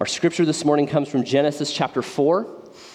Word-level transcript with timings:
Our 0.00 0.06
scripture 0.06 0.46
this 0.46 0.64
morning 0.64 0.86
comes 0.86 1.10
from 1.10 1.24
Genesis 1.24 1.70
chapter 1.70 2.00
4. 2.00 2.48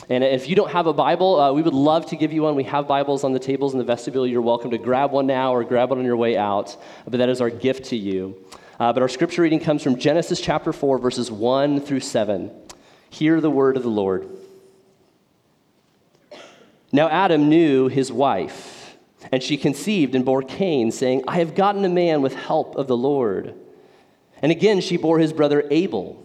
And 0.09 0.23
if 0.23 0.49
you 0.49 0.55
don't 0.55 0.71
have 0.71 0.87
a 0.87 0.93
Bible, 0.93 1.39
uh, 1.39 1.53
we 1.53 1.61
would 1.61 1.75
love 1.75 2.07
to 2.07 2.15
give 2.15 2.33
you 2.33 2.41
one. 2.41 2.55
We 2.55 2.63
have 2.63 2.87
Bibles 2.87 3.23
on 3.23 3.31
the 3.31 3.37
tables 3.37 3.73
in 3.73 3.77
the 3.77 3.85
vestibule. 3.85 4.25
You're 4.25 4.41
welcome 4.41 4.71
to 4.71 4.79
grab 4.79 5.11
one 5.11 5.27
now 5.27 5.53
or 5.53 5.63
grab 5.63 5.91
one 5.91 5.99
on 5.99 6.05
your 6.05 6.17
way 6.17 6.35
out. 6.35 6.75
But 7.03 7.19
that 7.19 7.29
is 7.29 7.41
our 7.41 7.51
gift 7.51 7.85
to 7.91 7.95
you. 7.95 8.43
Uh, 8.79 8.91
but 8.91 9.03
our 9.03 9.07
scripture 9.07 9.43
reading 9.43 9.59
comes 9.59 9.83
from 9.83 9.99
Genesis 9.99 10.41
chapter 10.41 10.73
4, 10.73 10.97
verses 10.97 11.29
1 11.29 11.81
through 11.81 11.99
7. 11.99 12.49
Hear 13.11 13.39
the 13.39 13.51
word 13.51 13.77
of 13.77 13.83
the 13.83 13.89
Lord. 13.89 14.27
Now 16.91 17.07
Adam 17.09 17.49
knew 17.49 17.87
his 17.87 18.11
wife, 18.11 18.97
and 19.31 19.43
she 19.43 19.57
conceived 19.57 20.15
and 20.15 20.25
bore 20.25 20.41
Cain, 20.41 20.91
saying, 20.91 21.25
I 21.27 21.37
have 21.37 21.53
gotten 21.53 21.85
a 21.85 21.89
man 21.89 22.23
with 22.23 22.33
help 22.33 22.75
of 22.75 22.87
the 22.87 22.97
Lord. 22.97 23.53
And 24.41 24.51
again 24.51 24.81
she 24.81 24.97
bore 24.97 25.19
his 25.19 25.33
brother 25.33 25.67
Abel. 25.69 26.24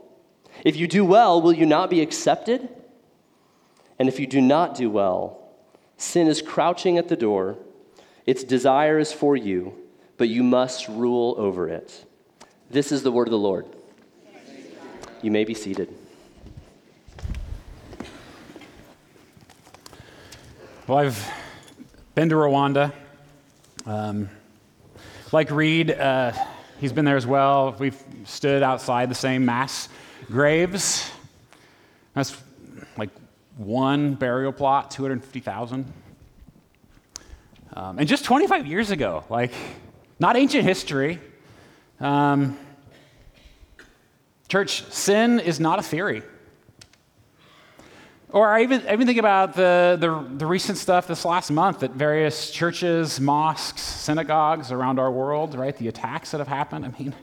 If 0.63 0.75
you 0.75 0.87
do 0.87 1.03
well, 1.03 1.41
will 1.41 1.53
you 1.53 1.65
not 1.65 1.89
be 1.89 2.01
accepted? 2.01 2.69
And 3.97 4.07
if 4.07 4.19
you 4.19 4.27
do 4.27 4.41
not 4.41 4.75
do 4.75 4.89
well, 4.89 5.39
sin 5.97 6.27
is 6.27 6.41
crouching 6.41 6.97
at 6.97 7.07
the 7.07 7.15
door. 7.15 7.57
Its 8.25 8.43
desire 8.43 8.99
is 8.99 9.11
for 9.11 9.35
you, 9.35 9.73
but 10.17 10.29
you 10.29 10.43
must 10.43 10.87
rule 10.87 11.35
over 11.37 11.67
it. 11.67 12.05
This 12.69 12.91
is 12.91 13.03
the 13.03 13.11
word 13.11 13.27
of 13.27 13.31
the 13.31 13.37
Lord. 13.37 13.65
You 15.21 15.31
may 15.31 15.43
be 15.43 15.53
seated. 15.53 15.93
Well, 20.87 20.97
I've 20.97 21.31
been 22.15 22.29
to 22.29 22.35
Rwanda. 22.35 22.91
Um, 23.85 24.29
like 25.31 25.51
Reed, 25.51 25.91
uh, 25.91 26.33
he's 26.79 26.91
been 26.91 27.05
there 27.05 27.17
as 27.17 27.27
well. 27.27 27.75
We've 27.77 28.01
stood 28.25 28.63
outside 28.63 29.09
the 29.09 29.15
same 29.15 29.45
mass 29.45 29.89
graves. 30.31 31.11
That's 32.13 32.35
like 32.97 33.09
one 33.57 34.15
burial 34.15 34.53
plot, 34.53 34.91
250,000. 34.91 35.85
Um, 37.73 37.99
and 37.99 38.07
just 38.07 38.25
25 38.25 38.65
years 38.65 38.91
ago, 38.91 39.23
like, 39.29 39.53
not 40.19 40.35
ancient 40.35 40.63
history. 40.63 41.19
Um, 41.99 42.57
church, 44.47 44.83
sin 44.91 45.39
is 45.39 45.59
not 45.59 45.79
a 45.79 45.83
theory. 45.83 46.23
Or 48.29 48.47
I 48.47 48.63
even, 48.63 48.87
I 48.87 48.93
even 48.93 49.07
think 49.07 49.19
about 49.19 49.55
the, 49.55 49.97
the, 49.99 50.37
the, 50.37 50.45
recent 50.45 50.77
stuff 50.77 51.05
this 51.05 51.25
last 51.25 51.51
month 51.51 51.83
at 51.83 51.91
various 51.91 52.49
churches, 52.49 53.19
mosques, 53.19 53.81
synagogues 53.81 54.71
around 54.71 54.99
our 54.99 55.11
world, 55.11 55.53
right? 55.55 55.75
The 55.75 55.89
attacks 55.89 56.31
that 56.31 56.37
have 56.37 56.47
happened. 56.47 56.85
I 56.85 56.97
mean, 56.97 57.13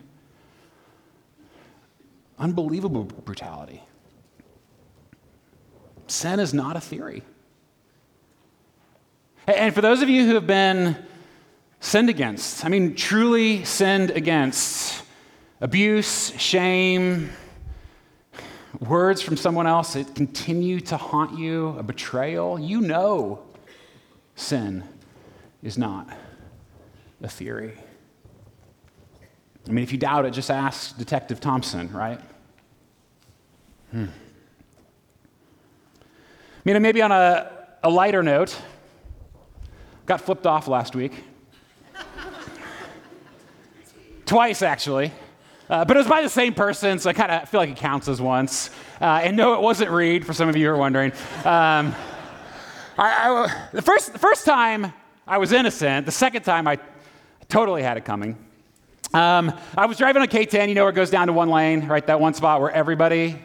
unbelievable 2.38 3.04
brutality. 3.04 3.82
Sin 6.06 6.40
is 6.40 6.54
not 6.54 6.76
a 6.76 6.80
theory. 6.80 7.22
And 9.46 9.74
for 9.74 9.80
those 9.80 10.02
of 10.02 10.08
you 10.08 10.26
who 10.26 10.34
have 10.34 10.46
been 10.46 10.96
sinned 11.80 12.10
against, 12.10 12.64
I 12.64 12.68
mean, 12.68 12.94
truly 12.94 13.64
sinned 13.64 14.10
against, 14.10 15.02
abuse, 15.60 16.32
shame, 16.38 17.30
words 18.80 19.22
from 19.22 19.36
someone 19.36 19.66
else 19.66 19.94
that 19.94 20.14
continue 20.14 20.80
to 20.80 20.96
haunt 20.96 21.38
you, 21.38 21.74
a 21.78 21.82
betrayal, 21.82 22.58
you 22.58 22.80
know 22.80 23.42
sin 24.36 24.84
is 25.62 25.76
not 25.76 26.08
a 27.22 27.28
theory. 27.28 27.74
I 29.66 29.70
mean, 29.70 29.82
if 29.82 29.92
you 29.92 29.98
doubt 29.98 30.24
it, 30.24 30.30
just 30.30 30.50
ask 30.50 30.96
Detective 30.96 31.40
Thompson, 31.40 31.92
right? 31.92 32.20
Hmm. 33.90 34.06
I 36.66 36.72
mean, 36.72 36.82
maybe 36.82 37.00
on 37.00 37.12
a, 37.12 37.50
a 37.82 37.88
lighter 37.88 38.22
note, 38.22 38.60
got 40.04 40.20
flipped 40.20 40.46
off 40.46 40.68
last 40.68 40.94
week. 40.94 41.12
Twice, 44.26 44.60
actually. 44.60 45.12
Uh, 45.70 45.84
but 45.84 45.96
it 45.96 46.00
was 46.00 46.06
by 46.06 46.22
the 46.22 46.28
same 46.28 46.54
person, 46.54 46.98
so 46.98 47.08
I 47.08 47.12
kind 47.12 47.30
of 47.30 47.48
feel 47.48 47.60
like 47.60 47.70
it 47.70 47.76
counts 47.76 48.08
as 48.08 48.20
once. 48.20 48.70
Uh, 49.00 49.20
and 49.22 49.36
no, 49.36 49.54
it 49.54 49.60
wasn't 49.60 49.90
Reed, 49.90 50.26
for 50.26 50.32
some 50.32 50.48
of 50.48 50.56
you 50.56 50.66
who 50.66 50.72
are 50.72 50.76
wondering. 50.76 51.12
Um, 51.44 51.94
I, 52.98 53.46
I, 53.46 53.68
the, 53.72 53.82
first, 53.82 54.12
the 54.12 54.18
first 54.18 54.44
time 54.44 54.92
I 55.26 55.38
was 55.38 55.52
innocent, 55.52 56.04
the 56.04 56.12
second 56.12 56.42
time 56.42 56.66
I 56.66 56.78
totally 57.48 57.82
had 57.82 57.96
it 57.96 58.04
coming. 58.04 58.36
Um, 59.14 59.58
I 59.76 59.86
was 59.86 59.96
driving 59.96 60.20
on 60.20 60.28
K10, 60.28 60.68
you 60.68 60.74
know, 60.74 60.84
where 60.84 60.90
it 60.90 60.96
goes 60.96 61.10
down 61.10 61.28
to 61.28 61.32
one 61.32 61.48
lane, 61.48 61.86
right? 61.86 62.06
That 62.06 62.20
one 62.20 62.34
spot 62.34 62.60
where 62.60 62.70
everybody 62.70 63.38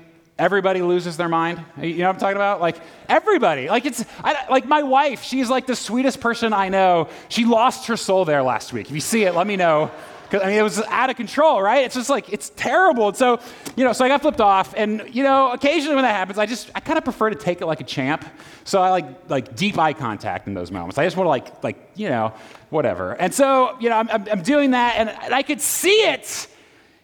everybody 0.43 0.81
loses 0.81 1.15
their 1.15 1.29
mind. 1.29 1.63
You 1.81 1.99
know 1.99 2.07
what 2.07 2.15
I'm 2.15 2.19
talking 2.19 2.35
about? 2.35 2.59
Like 2.59 2.75
everybody. 3.07 3.69
Like 3.69 3.85
it's 3.85 4.03
I, 4.23 4.45
like 4.49 4.65
my 4.65 4.83
wife. 4.83 5.23
She's 5.23 5.49
like 5.49 5.65
the 5.65 5.75
sweetest 5.75 6.19
person 6.19 6.51
I 6.51 6.67
know. 6.67 7.07
She 7.29 7.45
lost 7.45 7.87
her 7.87 7.95
soul 7.95 8.25
there 8.25 8.43
last 8.43 8.73
week. 8.73 8.87
If 8.87 8.93
you 8.93 8.99
see 8.99 9.23
it, 9.23 9.35
let 9.35 9.47
me 9.47 9.55
know. 9.55 9.89
Cause 10.29 10.41
I 10.41 10.47
mean, 10.47 10.57
it 10.57 10.63
was 10.63 10.81
out 10.81 11.09
of 11.11 11.15
control, 11.15 11.61
right? 11.61 11.85
It's 11.85 11.95
just 11.95 12.09
like 12.09 12.33
it's 12.33 12.49
terrible. 12.55 13.09
And 13.09 13.15
so, 13.15 13.39
you 13.77 13.83
know, 13.83 13.93
so 13.93 14.03
I 14.03 14.07
got 14.07 14.21
flipped 14.21 14.41
off, 14.41 14.73
and 14.75 15.03
you 15.13 15.21
know, 15.23 15.51
occasionally 15.51 15.95
when 15.95 16.03
that 16.03 16.15
happens, 16.15 16.39
I 16.39 16.47
just 16.47 16.71
I 16.73 16.79
kind 16.79 16.97
of 16.97 17.03
prefer 17.03 17.29
to 17.29 17.35
take 17.35 17.61
it 17.61 17.67
like 17.67 17.81
a 17.81 17.85
champ. 17.85 18.25
So 18.63 18.81
I 18.81 18.89
like 18.89 19.29
like 19.29 19.55
deep 19.55 19.77
eye 19.77 19.93
contact 19.93 20.47
in 20.47 20.55
those 20.55 20.71
moments. 20.71 20.97
I 20.97 21.05
just 21.05 21.15
want 21.17 21.25
to 21.27 21.29
like 21.29 21.63
like 21.63 21.91
you 21.95 22.09
know 22.09 22.33
whatever. 22.71 23.13
And 23.13 23.31
so 23.31 23.77
you 23.79 23.89
know, 23.89 23.97
I'm, 23.97 24.09
I'm 24.09 24.41
doing 24.41 24.71
that, 24.71 24.95
and 24.97 25.33
I 25.33 25.43
could 25.43 25.61
see 25.61 26.01
it 26.09 26.47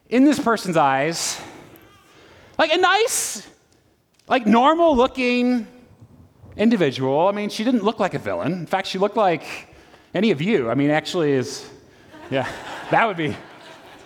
in 0.09 0.25
this 0.25 0.39
person's 0.39 0.75
eyes 0.75 1.39
like 2.59 2.73
a 2.73 2.77
nice, 2.77 3.47
like 4.27 4.45
normal 4.45 4.93
looking 4.93 5.65
individual. 6.57 7.29
I 7.29 7.31
mean, 7.31 7.49
she 7.49 7.63
didn't 7.63 7.85
look 7.85 8.01
like 8.01 8.13
a 8.13 8.19
villain. 8.19 8.51
In 8.51 8.65
fact, 8.67 8.87
she 8.87 8.97
looked 8.97 9.15
like 9.15 9.73
any 10.13 10.31
of 10.31 10.41
you. 10.41 10.69
I 10.69 10.75
mean, 10.75 10.89
actually, 10.89 11.31
is, 11.31 11.67
yeah, 12.29 12.51
that 12.91 13.07
would 13.07 13.15
be, 13.15 13.33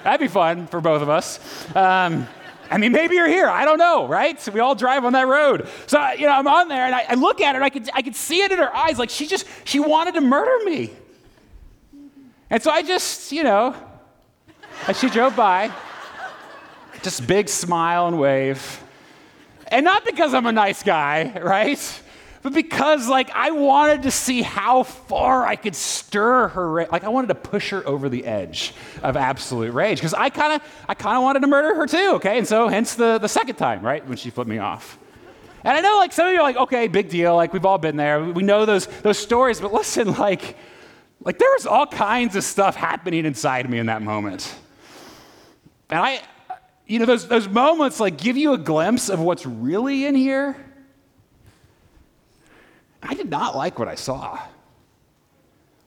that'd 0.03 0.19
be 0.19 0.28
fun 0.28 0.68
for 0.68 0.81
both 0.81 1.02
of 1.02 1.09
us. 1.09 1.40
Um, 1.75 2.28
I 2.69 2.78
mean, 2.78 2.92
maybe 2.92 3.16
you're 3.16 3.28
here. 3.28 3.50
I 3.50 3.66
don't 3.66 3.80
know, 3.80 4.08
right? 4.08 4.40
So 4.40 4.52
we 4.52 4.59
all 4.59 4.75
drive 4.75 5.03
on 5.03 5.13
that 5.13 5.28
road. 5.28 5.68
So, 5.88 6.12
you 6.12 6.28
know, 6.28 6.34
I'm 6.34 6.47
on 6.47 6.68
there 6.68 6.86
and 6.86 6.94
I, 6.94 7.06
I 7.09 7.13
look 7.16 7.42
at 7.42 7.56
her 7.56 7.62
and 7.62 7.66
I 7.66 7.69
could, 7.69 7.90
I 7.92 8.03
could 8.03 8.16
see 8.16 8.42
it 8.44 8.52
in 8.52 8.59
her 8.59 8.74
eyes. 8.75 9.00
Like 9.00 9.09
she 9.09 9.25
just, 9.25 9.47
she 9.63 9.80
wanted 9.80 10.13
to 10.13 10.22
murder 10.22 10.63
me. 10.63 10.92
And 12.52 12.62
so 12.62 12.69
I 12.69 12.84
just, 12.84 13.31
you 13.31 13.42
know, 13.42 13.75
as 14.88 15.00
she 15.00 15.09
drove 15.09 15.36
by, 15.36 15.72
just 17.03 17.28
big 17.28 17.50
smile 17.50 18.08
and 18.08 18.19
wave. 18.19 18.84
And 19.68 19.84
not 19.84 20.06
because 20.06 20.34
I'm 20.34 20.46
a 20.46 20.52
nice 20.52 20.84
guy, 20.84 21.40
right? 21.41 22.02
But 22.44 22.53
because 22.53 23.08
like 23.08 23.31
I 23.31 23.52
wanted 23.52 24.03
to 24.03 24.12
see 24.12 24.41
how 24.41 24.84
far 24.84 25.46
I 25.46 25.56
could 25.56 25.75
stir 25.75 26.50
her 26.50 26.69
ra- 26.69 26.86
like 26.92 27.06
I 27.06 27.09
wanted 27.09 27.28
to 27.28 27.36
push 27.36 27.69
her 27.69 27.88
over 27.88 28.09
the 28.09 28.25
edge 28.25 28.74
of 29.02 29.16
absolute 29.16 29.74
rage 29.74 29.97
because 29.97 30.13
I 30.13 30.30
kind 30.30 30.53
of 30.53 30.62
I 30.88 30.94
kind 30.94 31.16
of 31.16 31.24
wanted 31.24 31.40
to 31.40 31.47
murder 31.47 31.74
her 31.75 31.88
too, 31.88 32.12
okay? 32.16 32.38
And 32.38 32.47
so 32.47 32.68
hence 32.68 32.96
the 32.96 33.18
the 33.18 33.30
second 33.30 33.56
time, 33.56 33.81
right? 33.81 34.06
When 34.06 34.18
she 34.18 34.30
flipped 34.30 34.50
me 34.50 34.57
off. 34.57 35.00
And 35.63 35.77
I 35.77 35.80
know 35.80 35.95
like 35.98 36.12
some 36.12 36.27
of 36.27 36.33
you 36.33 36.39
are 36.39 36.44
like, 36.44 36.57
"Okay, 36.57 36.89
big 36.89 37.07
deal. 37.07 37.33
Like 37.38 37.54
we've 37.54 37.66
all 37.66 37.77
been 37.77 37.95
there. 37.95 38.22
We 38.22 38.44
know 38.44 38.66
those 38.66 38.88
those 38.88 39.18
stories, 39.18 39.62
but 39.62 39.72
listen, 39.72 40.13
like 40.19 40.57
like 41.24 41.39
there 41.39 41.51
was 41.54 41.66
all 41.66 41.88
kinds 41.88 42.36
of 42.36 42.44
stuff 42.44 42.75
happening 42.75 43.25
inside 43.25 43.69
me 43.69 43.80
in 43.80 43.86
that 43.86 44.01
moment. 44.01 44.54
And 45.89 46.00
I 46.00 46.22
you 46.85 47.00
know, 47.00 47.06
those, 47.06 47.27
those 47.27 47.47
moments 47.47 48.00
like 48.00 48.18
give 48.18 48.38
you 48.38 48.53
a 48.53 48.57
glimpse 48.57 49.09
of 49.09 49.19
what's 49.19 49.45
really 49.45 50.06
in 50.06 50.15
here. 50.15 50.56
I 53.01 53.13
did 53.13 53.30
not 53.30 53.56
like 53.56 53.80
what 53.80 53.88
I 53.88 53.95
saw. 53.95 54.39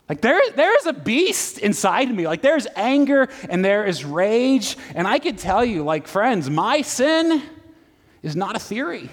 Like 0.08 0.20
there, 0.20 0.40
there 0.54 0.76
is 0.78 0.86
a 0.86 0.92
beast 0.92 1.58
inside 1.58 2.14
me. 2.14 2.26
Like 2.26 2.42
there's 2.42 2.66
anger 2.76 3.28
and 3.48 3.64
there 3.64 3.84
is 3.84 4.04
rage. 4.04 4.76
And 4.94 5.06
I 5.06 5.18
can 5.18 5.36
tell 5.36 5.64
you, 5.64 5.82
like, 5.82 6.06
friends, 6.06 6.48
my 6.48 6.82
sin 6.82 7.42
is 8.22 8.36
not 8.36 8.54
a 8.54 8.58
theory. 8.58 9.10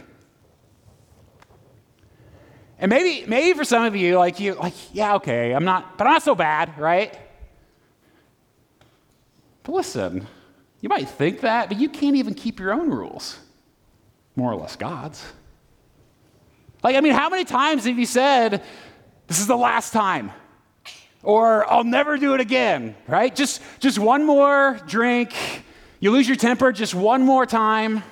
And 2.77 2.89
maybe, 2.89 3.25
maybe 3.27 3.57
for 3.57 3.63
some 3.63 3.85
of 3.85 3.95
you, 3.95 4.17
like 4.17 4.39
you, 4.39 4.53
like, 4.55 4.73
yeah, 4.93 5.15
okay, 5.15 5.53
I'm 5.53 5.65
not, 5.65 5.97
but 5.97 6.05
I'm 6.05 6.13
not 6.13 6.23
so 6.23 6.35
bad, 6.35 6.77
right? 6.77 7.17
But 9.63 9.73
listen, 9.73 10.27
you 10.83 10.89
might 10.89 11.07
think 11.07 11.39
that, 11.39 11.69
but 11.69 11.79
you 11.79 11.87
can't 11.87 12.17
even 12.17 12.33
keep 12.33 12.59
your 12.59 12.73
own 12.73 12.89
rules. 12.89 13.39
more 14.35 14.51
or 14.51 14.55
less 14.57 14.75
God's. 14.75 15.23
Like, 16.83 16.97
I 16.97 16.99
mean, 16.99 17.13
how 17.13 17.29
many 17.29 17.45
times 17.45 17.85
have 17.85 17.97
you 17.97 18.05
said, 18.05 18.61
This 19.27 19.39
is 19.39 19.47
the 19.47 19.55
last 19.55 19.93
time? 19.93 20.33
Or 21.23 21.71
I'll 21.71 21.85
never 21.85 22.17
do 22.17 22.33
it 22.33 22.41
again, 22.41 22.97
right? 23.07 23.33
Just, 23.33 23.61
just 23.79 23.97
one 23.97 24.25
more 24.25 24.77
drink. 24.85 25.33
You 26.01 26.11
lose 26.11 26.27
your 26.27 26.35
temper 26.35 26.73
just 26.73 26.93
one 26.93 27.21
more 27.21 27.45
time. 27.45 28.03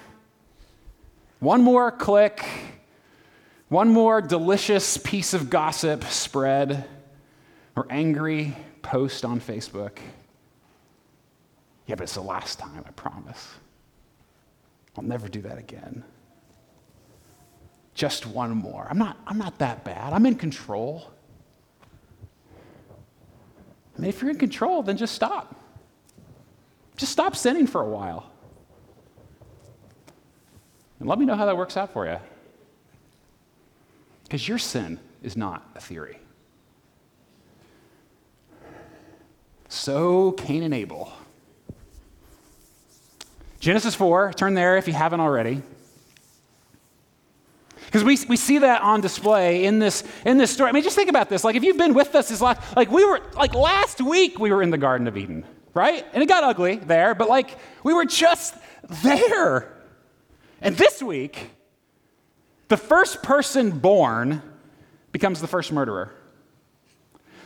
One 1.40 1.64
more 1.64 1.92
click. 1.92 2.46
One 3.68 3.90
more 3.90 4.22
delicious 4.22 4.96
piece 4.96 5.34
of 5.34 5.50
gossip 5.50 6.06
spread 6.06 6.88
or 7.76 7.86
angry 7.90 8.56
post 8.82 9.26
on 9.26 9.42
Facebook. 9.42 9.98
Yeah, 11.92 11.96
but 11.96 12.04
it's 12.04 12.14
the 12.14 12.22
last 12.22 12.58
time, 12.58 12.86
I 12.88 12.92
promise. 12.92 13.50
I'll 14.96 15.04
never 15.04 15.28
do 15.28 15.42
that 15.42 15.58
again. 15.58 16.06
Just 17.96 18.26
one 18.26 18.52
more. 18.52 18.88
I'm 18.90 18.98
not, 18.98 19.18
I'm 19.28 19.38
not 19.38 19.60
that 19.60 19.84
bad. 19.84 20.14
I'm 20.14 20.26
in 20.26 20.36
control. 20.36 21.12
I 23.98 24.00
mean, 24.00 24.08
if 24.08 24.22
you're 24.22 24.32
in 24.32 24.38
control, 24.38 24.84
then 24.84 24.96
just 24.96 25.14
stop. 25.14 25.54
Just 26.96 27.12
stop 27.12 27.36
sinning 27.36 27.68
for 27.68 27.82
a 27.82 27.90
while. 27.90 28.32
And 31.02 31.10
let 31.10 31.20
me 31.20 31.26
know 31.26 31.36
how 31.36 31.46
that 31.46 31.58
works 31.58 31.76
out 31.76 31.92
for 31.92 32.08
you. 32.08 32.20
Because 34.24 34.48
your 34.48 34.60
sin 34.60 34.98
is 35.22 35.36
not 35.36 35.70
a 35.76 35.82
theory. 35.82 36.20
So, 39.68 40.32
Cain 40.32 40.64
and 40.64 40.74
Abel. 40.74 41.12
Genesis 43.62 43.94
4, 43.94 44.34
turn 44.34 44.56
there 44.56 44.76
if 44.78 44.88
you 44.88 44.94
haven't 44.94 45.20
already. 45.20 45.62
Because 47.86 48.04
we, 48.04 48.18
we 48.28 48.36
see 48.36 48.58
that 48.58 48.82
on 48.82 49.02
display 49.02 49.66
in 49.66 49.78
this, 49.78 50.04
in 50.26 50.40
this 50.40 50.50
story. 50.50 50.70
I 50.70 50.72
mean, 50.72 50.82
just 50.82 50.96
think 50.96 51.12
about 51.12 51.30
this. 51.30 51.44
Like, 51.44 51.56
if 51.56 51.64
you've 51.64 51.78
been 51.78 51.94
with 51.94 52.16
us 52.16 52.30
this 52.30 52.42
last, 52.42 52.76
like, 52.76 52.90
we 52.90 53.06
were, 53.06 53.22
like, 53.36 53.54
last 53.54 54.02
week 54.02 54.40
we 54.40 54.52
were 54.52 54.64
in 54.64 54.72
the 54.72 54.80
Garden 54.80 55.08
of 55.08 55.16
Eden, 55.16 55.46
right? 55.76 56.04
And 56.12 56.24
it 56.24 56.26
got 56.26 56.44
ugly 56.44 56.78
there, 56.78 57.14
but, 57.14 57.30
like, 57.30 57.56
we 57.84 57.94
were 57.94 58.06
just 58.06 58.56
there. 59.04 59.72
And 60.60 60.76
this 60.76 61.04
week, 61.04 61.52
the 62.68 62.78
first 62.78 63.22
person 63.22 63.78
born 63.78 64.42
becomes 65.12 65.40
the 65.40 65.48
first 65.48 65.72
murderer. 65.72 66.12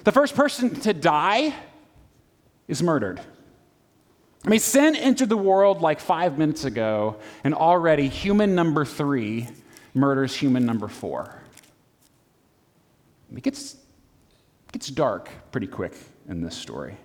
The 0.05 0.13
first 0.13 0.33
person 0.33 0.79
to 0.81 0.93
die 0.93 1.53
is 2.69 2.81
murdered. 2.81 3.19
I 4.45 4.49
mean, 4.49 4.59
sin 4.59 4.95
entered 4.95 5.29
the 5.29 5.37
world 5.37 5.81
like 5.81 5.99
five 5.99 6.37
minutes 6.37 6.65
ago, 6.65 7.17
and 7.43 7.55
already 7.55 8.07
human 8.07 8.53
number 8.53 8.85
three 8.85 9.47
murders 9.95 10.35
human 10.35 10.65
number 10.65 10.87
four. 10.87 11.41
It 13.35 13.41
gets, 13.41 13.73
it 13.73 14.73
gets 14.73 14.87
dark 14.87 15.29
pretty 15.51 15.67
quick 15.67 15.93
in 16.29 16.41
this 16.41 16.55
story. 16.55 16.95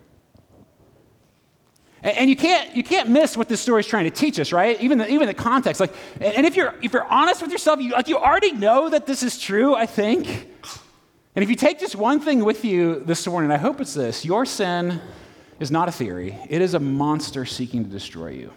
And, 2.03 2.19
and 2.19 2.31
you 2.31 2.37
can't, 2.37 2.77
you 2.77 2.83
can't 2.83 3.09
miss 3.09 3.39
what 3.39 3.49
this 3.49 3.61
story 3.63 3.81
is 3.81 3.87
trying 3.87 4.05
to 4.05 4.11
teach 4.11 4.39
us, 4.39 4.53
right? 4.53 4.79
Even 4.83 4.99
the, 4.99 5.09
even 5.11 5.27
the 5.27 5.35
context. 5.35 5.81
Like, 5.81 5.95
and 6.21 6.45
if 6.45 6.57
you're, 6.57 6.75
if 6.83 6.93
you're 6.93 7.07
honest 7.07 7.41
with 7.41 7.51
yourself, 7.51 7.81
you, 7.81 7.93
like, 7.93 8.09
you 8.09 8.19
already 8.19 8.53
know 8.53 8.91
that 8.91 9.07
this 9.07 9.23
is 9.23 9.39
true, 9.39 9.75
I 9.75 9.87
think. 9.87 10.27
And 11.35 11.43
if 11.43 11.49
you 11.49 11.57
take 11.57 11.81
just 11.81 11.97
one 11.97 12.21
thing 12.21 12.45
with 12.45 12.67
you 12.67 13.01
this 13.01 13.27
morning, 13.27 13.51
I 13.51 13.57
hope 13.57 13.81
it's 13.81 13.95
this 13.95 14.27
your 14.27 14.45
sin 14.45 15.01
is 15.61 15.71
not 15.71 15.89
a 15.89 15.93
theory, 15.93 16.37
it 16.49 16.61
is 16.61 16.75
a 16.75 16.81
monster 16.81 17.45
seeking 17.45 17.85
to 17.85 17.91
destroy 17.91 18.31
you. 18.31 18.53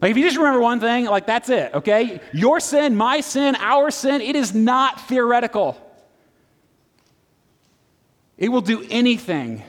Like, 0.00 0.10
if 0.10 0.16
you 0.16 0.24
just 0.24 0.36
remember 0.36 0.60
one 0.60 0.80
thing, 0.80 1.06
like, 1.06 1.26
that's 1.26 1.48
it, 1.48 1.72
okay? 1.74 2.20
Your 2.32 2.60
sin, 2.60 2.94
my 2.94 3.20
sin, 3.20 3.56
our 3.56 3.90
sin, 3.90 4.20
it 4.20 4.36
is 4.36 4.54
not 4.54 5.08
theoretical. 5.08 5.80
It 8.36 8.50
will 8.50 8.60
do 8.60 8.84
anything 8.90 9.62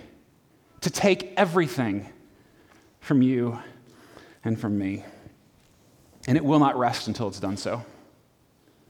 to 0.81 0.89
take 0.89 1.33
everything 1.37 2.11
from 2.99 3.21
you 3.21 3.59
and 4.43 4.59
from 4.59 4.77
me. 4.77 5.05
And 6.27 6.37
it 6.37 6.43
will 6.43 6.59
not 6.59 6.77
rest 6.77 7.07
until 7.07 7.27
it's 7.27 7.39
done 7.39 7.55
so. 7.55 7.85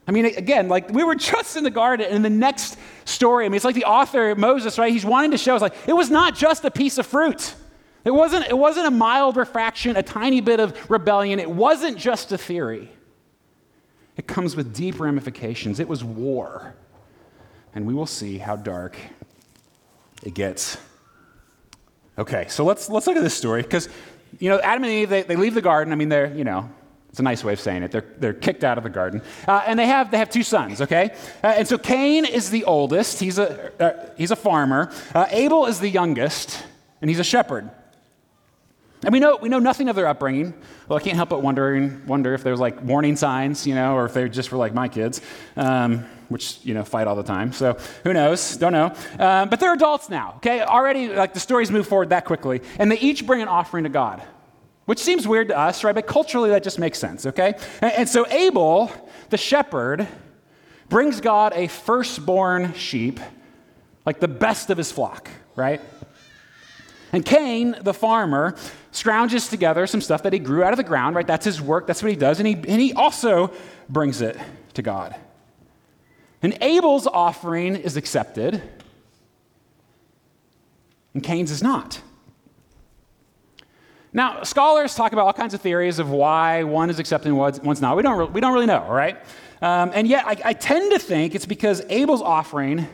I 0.07 0.11
mean, 0.11 0.25
again, 0.25 0.67
like 0.67 0.89
we 0.91 1.03
were 1.03 1.15
just 1.15 1.55
in 1.55 1.63
the 1.63 1.71
garden, 1.71 2.07
and 2.09 2.23
the 2.23 2.29
next 2.29 2.77
story, 3.05 3.45
I 3.45 3.49
mean, 3.49 3.55
it's 3.55 3.65
like 3.65 3.75
the 3.75 3.85
author, 3.85 4.35
Moses, 4.35 4.77
right? 4.77 4.91
He's 4.93 5.05
wanting 5.05 5.31
to 5.31 5.37
show 5.37 5.55
us, 5.55 5.61
like, 5.61 5.73
it 5.87 5.93
was 5.93 6.09
not 6.09 6.35
just 6.35 6.63
a 6.63 6.71
piece 6.71 6.97
of 6.97 7.05
fruit. 7.05 7.55
It 8.03 8.11
wasn't, 8.11 8.47
it 8.47 8.57
wasn't 8.57 8.85
a 8.85 8.91
mild 8.91 9.35
refraction, 9.35 9.95
a 9.97 10.03
tiny 10.03 10.41
bit 10.41 10.59
of 10.59 10.91
rebellion. 10.91 11.39
It 11.39 11.49
wasn't 11.49 11.97
just 11.97 12.31
a 12.31 12.37
theory. 12.37 12.91
It 14.15 14.27
comes 14.27 14.55
with 14.55 14.75
deep 14.75 14.99
ramifications. 14.99 15.79
It 15.79 15.87
was 15.87 16.03
war. 16.03 16.75
And 17.73 17.87
we 17.87 17.93
will 17.95 18.05
see 18.05 18.37
how 18.37 18.55
dark 18.55 18.95
it 20.23 20.35
gets. 20.35 20.77
Okay, 22.17 22.45
so 22.47 22.63
let's, 22.63 22.89
let's 22.89 23.07
look 23.07 23.17
at 23.17 23.23
this 23.23 23.33
story 23.33 23.63
because, 23.63 23.89
you 24.39 24.49
know, 24.49 24.59
Adam 24.59 24.83
and 24.83 24.93
Eve, 24.93 25.09
they, 25.09 25.23
they 25.23 25.35
leave 25.35 25.55
the 25.55 25.61
garden. 25.61 25.91
I 25.91 25.95
mean, 25.95 26.09
they're, 26.09 26.33
you 26.33 26.43
know, 26.43 26.69
it's 27.15 27.21
a 27.21 27.23
nice 27.23 27.45
way 27.45 27.53
of 27.53 27.61
saying 27.61 27.81
it. 27.81 27.91
They're, 27.91 28.03
they're 28.17 28.33
kicked 28.33 28.65
out 28.65 28.77
of 28.77 28.83
the 28.83 28.89
garden. 28.89 29.21
Uh, 29.47 29.63
and 29.65 29.79
they 29.79 29.85
have, 29.85 30.11
they 30.11 30.17
have 30.17 30.29
two 30.29 30.43
sons, 30.43 30.81
okay? 30.81 31.11
Uh, 31.41 31.47
and 31.47 31.65
so 31.65 31.77
Cain 31.77 32.25
is 32.25 32.49
the 32.49 32.65
oldest, 32.65 33.21
he's 33.21 33.39
a, 33.39 33.71
uh, 33.81 34.09
he's 34.17 34.31
a 34.31 34.35
farmer. 34.35 34.91
Uh, 35.13 35.25
Abel 35.29 35.65
is 35.65 35.79
the 35.79 35.87
youngest, 35.87 36.61
and 36.99 37.09
he's 37.09 37.19
a 37.19 37.23
shepherd. 37.23 37.69
And 39.01 39.13
we 39.13 39.21
know, 39.21 39.37
we 39.41 39.47
know 39.47 39.59
nothing 39.59 39.87
of 39.87 39.95
their 39.95 40.07
upbringing. 40.07 40.53
Well, 40.89 40.99
I 40.99 41.01
can't 41.01 41.15
help 41.15 41.29
but 41.29 41.41
wondering, 41.41 42.05
wonder 42.05 42.33
if 42.33 42.43
there's 42.43 42.59
like 42.59 42.83
warning 42.83 43.15
signs, 43.15 43.65
you 43.65 43.75
know, 43.75 43.95
or 43.95 44.03
if 44.03 44.13
they 44.13 44.27
just 44.27 44.51
were 44.51 44.57
like 44.57 44.73
my 44.73 44.89
kids, 44.89 45.21
um, 45.55 45.99
which, 46.27 46.59
you 46.63 46.73
know, 46.73 46.83
fight 46.83 47.07
all 47.07 47.15
the 47.15 47.23
time. 47.23 47.53
So 47.53 47.77
who 48.03 48.11
knows? 48.11 48.57
Don't 48.57 48.73
know. 48.73 48.93
Um, 49.19 49.47
but 49.47 49.61
they're 49.61 49.71
adults 49.71 50.09
now, 50.09 50.33
okay? 50.37 50.63
Already, 50.63 51.07
like 51.07 51.33
the 51.33 51.39
stories 51.39 51.71
move 51.71 51.87
forward 51.87 52.09
that 52.09 52.25
quickly. 52.25 52.59
And 52.77 52.91
they 52.91 52.99
each 52.99 53.25
bring 53.25 53.41
an 53.41 53.47
offering 53.47 53.85
to 53.85 53.89
God, 53.89 54.21
which 54.85 54.99
seems 54.99 55.27
weird 55.27 55.49
to 55.49 55.57
us, 55.57 55.83
right? 55.83 55.95
But 55.95 56.07
culturally, 56.07 56.49
that 56.51 56.63
just 56.63 56.79
makes 56.79 56.99
sense, 56.99 57.25
okay? 57.25 57.55
And, 57.81 57.91
and 57.93 58.09
so 58.09 58.27
Abel, 58.27 58.91
the 59.29 59.37
shepherd, 59.37 60.07
brings 60.89 61.21
God 61.21 61.53
a 61.55 61.67
firstborn 61.67 62.73
sheep, 62.73 63.19
like 64.05 64.19
the 64.19 64.27
best 64.27 64.69
of 64.69 64.77
his 64.77 64.91
flock, 64.91 65.29
right? 65.55 65.81
And 67.11 67.25
Cain, 67.25 67.75
the 67.81 67.93
farmer, 67.93 68.55
scrounges 68.91 69.49
together 69.49 69.87
some 69.87 70.01
stuff 70.01 70.23
that 70.23 70.33
he 70.33 70.39
grew 70.39 70.63
out 70.63 70.73
of 70.73 70.77
the 70.77 70.83
ground, 70.83 71.15
right? 71.15 71.25
That's 71.25 71.45
his 71.45 71.61
work, 71.61 71.87
that's 71.87 72.03
what 72.03 72.11
he 72.11 72.17
does, 72.17 72.39
and 72.39 72.47
he, 72.47 72.53
and 72.53 72.81
he 72.81 72.93
also 72.93 73.51
brings 73.89 74.21
it 74.21 74.37
to 74.75 74.81
God. 74.81 75.15
And 76.41 76.57
Abel's 76.61 77.07
offering 77.07 77.75
is 77.75 77.97
accepted, 77.97 78.61
and 81.13 81.23
Cain's 81.23 81.49
is 81.49 81.63
not. 81.63 82.01
Now, 84.15 84.43
scholars 84.43 84.95
talk 84.95 85.11
about 85.11 85.25
all 85.25 85.33
kinds 85.33 85.53
of 85.53 85.59
theories 85.59 85.99
of 85.99 86.09
why 86.09 86.63
one 86.63 86.89
is 86.89 86.99
accepted 86.99 87.27
and 87.27 87.37
one's 87.37 87.81
not. 87.81 87.97
We 87.97 88.01
don't, 88.01 88.17
re- 88.17 88.25
we 88.27 88.39
don't 88.39 88.53
really 88.53 88.65
know, 88.65 88.87
right? 88.89 89.17
Um, 89.61 89.91
and 89.93 90.07
yet, 90.07 90.25
I, 90.25 90.37
I, 90.45 90.53
tend 90.53 90.93
to 90.93 90.99
think 90.99 91.35
it's 91.35 91.45
because 91.45 91.81
Abel's 91.89 92.21
offering 92.21 92.87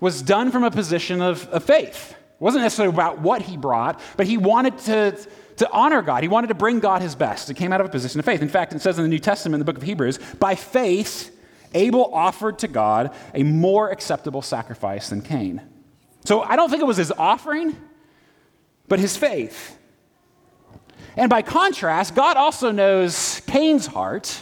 was 0.00 0.22
done 0.22 0.50
from 0.50 0.64
a 0.64 0.70
position 0.72 1.22
of, 1.22 1.46
of 1.50 1.62
faith. 1.62 2.10
It 2.10 2.40
wasn't 2.40 2.64
necessarily 2.64 2.92
about 2.92 3.20
what 3.20 3.42
he 3.42 3.56
brought, 3.56 4.00
but 4.16 4.26
he 4.26 4.38
wanted 4.38 4.76
to, 4.78 5.16
to 5.58 5.70
honor 5.70 6.02
God. 6.02 6.24
He 6.24 6.28
wanted 6.28 6.48
to 6.48 6.54
bring 6.54 6.80
God 6.80 7.00
his 7.00 7.14
best. 7.14 7.48
It 7.48 7.54
came 7.54 7.72
out 7.72 7.80
of 7.80 7.86
a 7.86 7.90
position 7.90 8.18
of 8.18 8.24
faith. 8.24 8.42
In 8.42 8.48
fact, 8.48 8.72
it 8.72 8.80
says 8.80 8.98
in 8.98 9.04
the 9.04 9.08
New 9.08 9.20
Testament, 9.20 9.54
in 9.54 9.58
the 9.60 9.72
book 9.72 9.76
of 9.76 9.84
Hebrews, 9.84 10.18
by 10.40 10.56
faith, 10.56 11.30
Abel 11.74 12.12
offered 12.12 12.58
to 12.58 12.66
God 12.66 13.14
a 13.34 13.44
more 13.44 13.90
acceptable 13.90 14.42
sacrifice 14.42 15.10
than 15.10 15.22
Cain. 15.22 15.62
So 16.24 16.42
I 16.42 16.56
don't 16.56 16.70
think 16.70 16.82
it 16.82 16.86
was 16.86 16.96
his 16.96 17.12
offering, 17.12 17.76
but 18.88 18.98
his 18.98 19.16
faith. 19.16 19.78
And 21.16 21.30
by 21.30 21.40
contrast, 21.40 22.14
God 22.14 22.36
also 22.36 22.70
knows 22.70 23.40
Cain's 23.46 23.86
heart, 23.86 24.38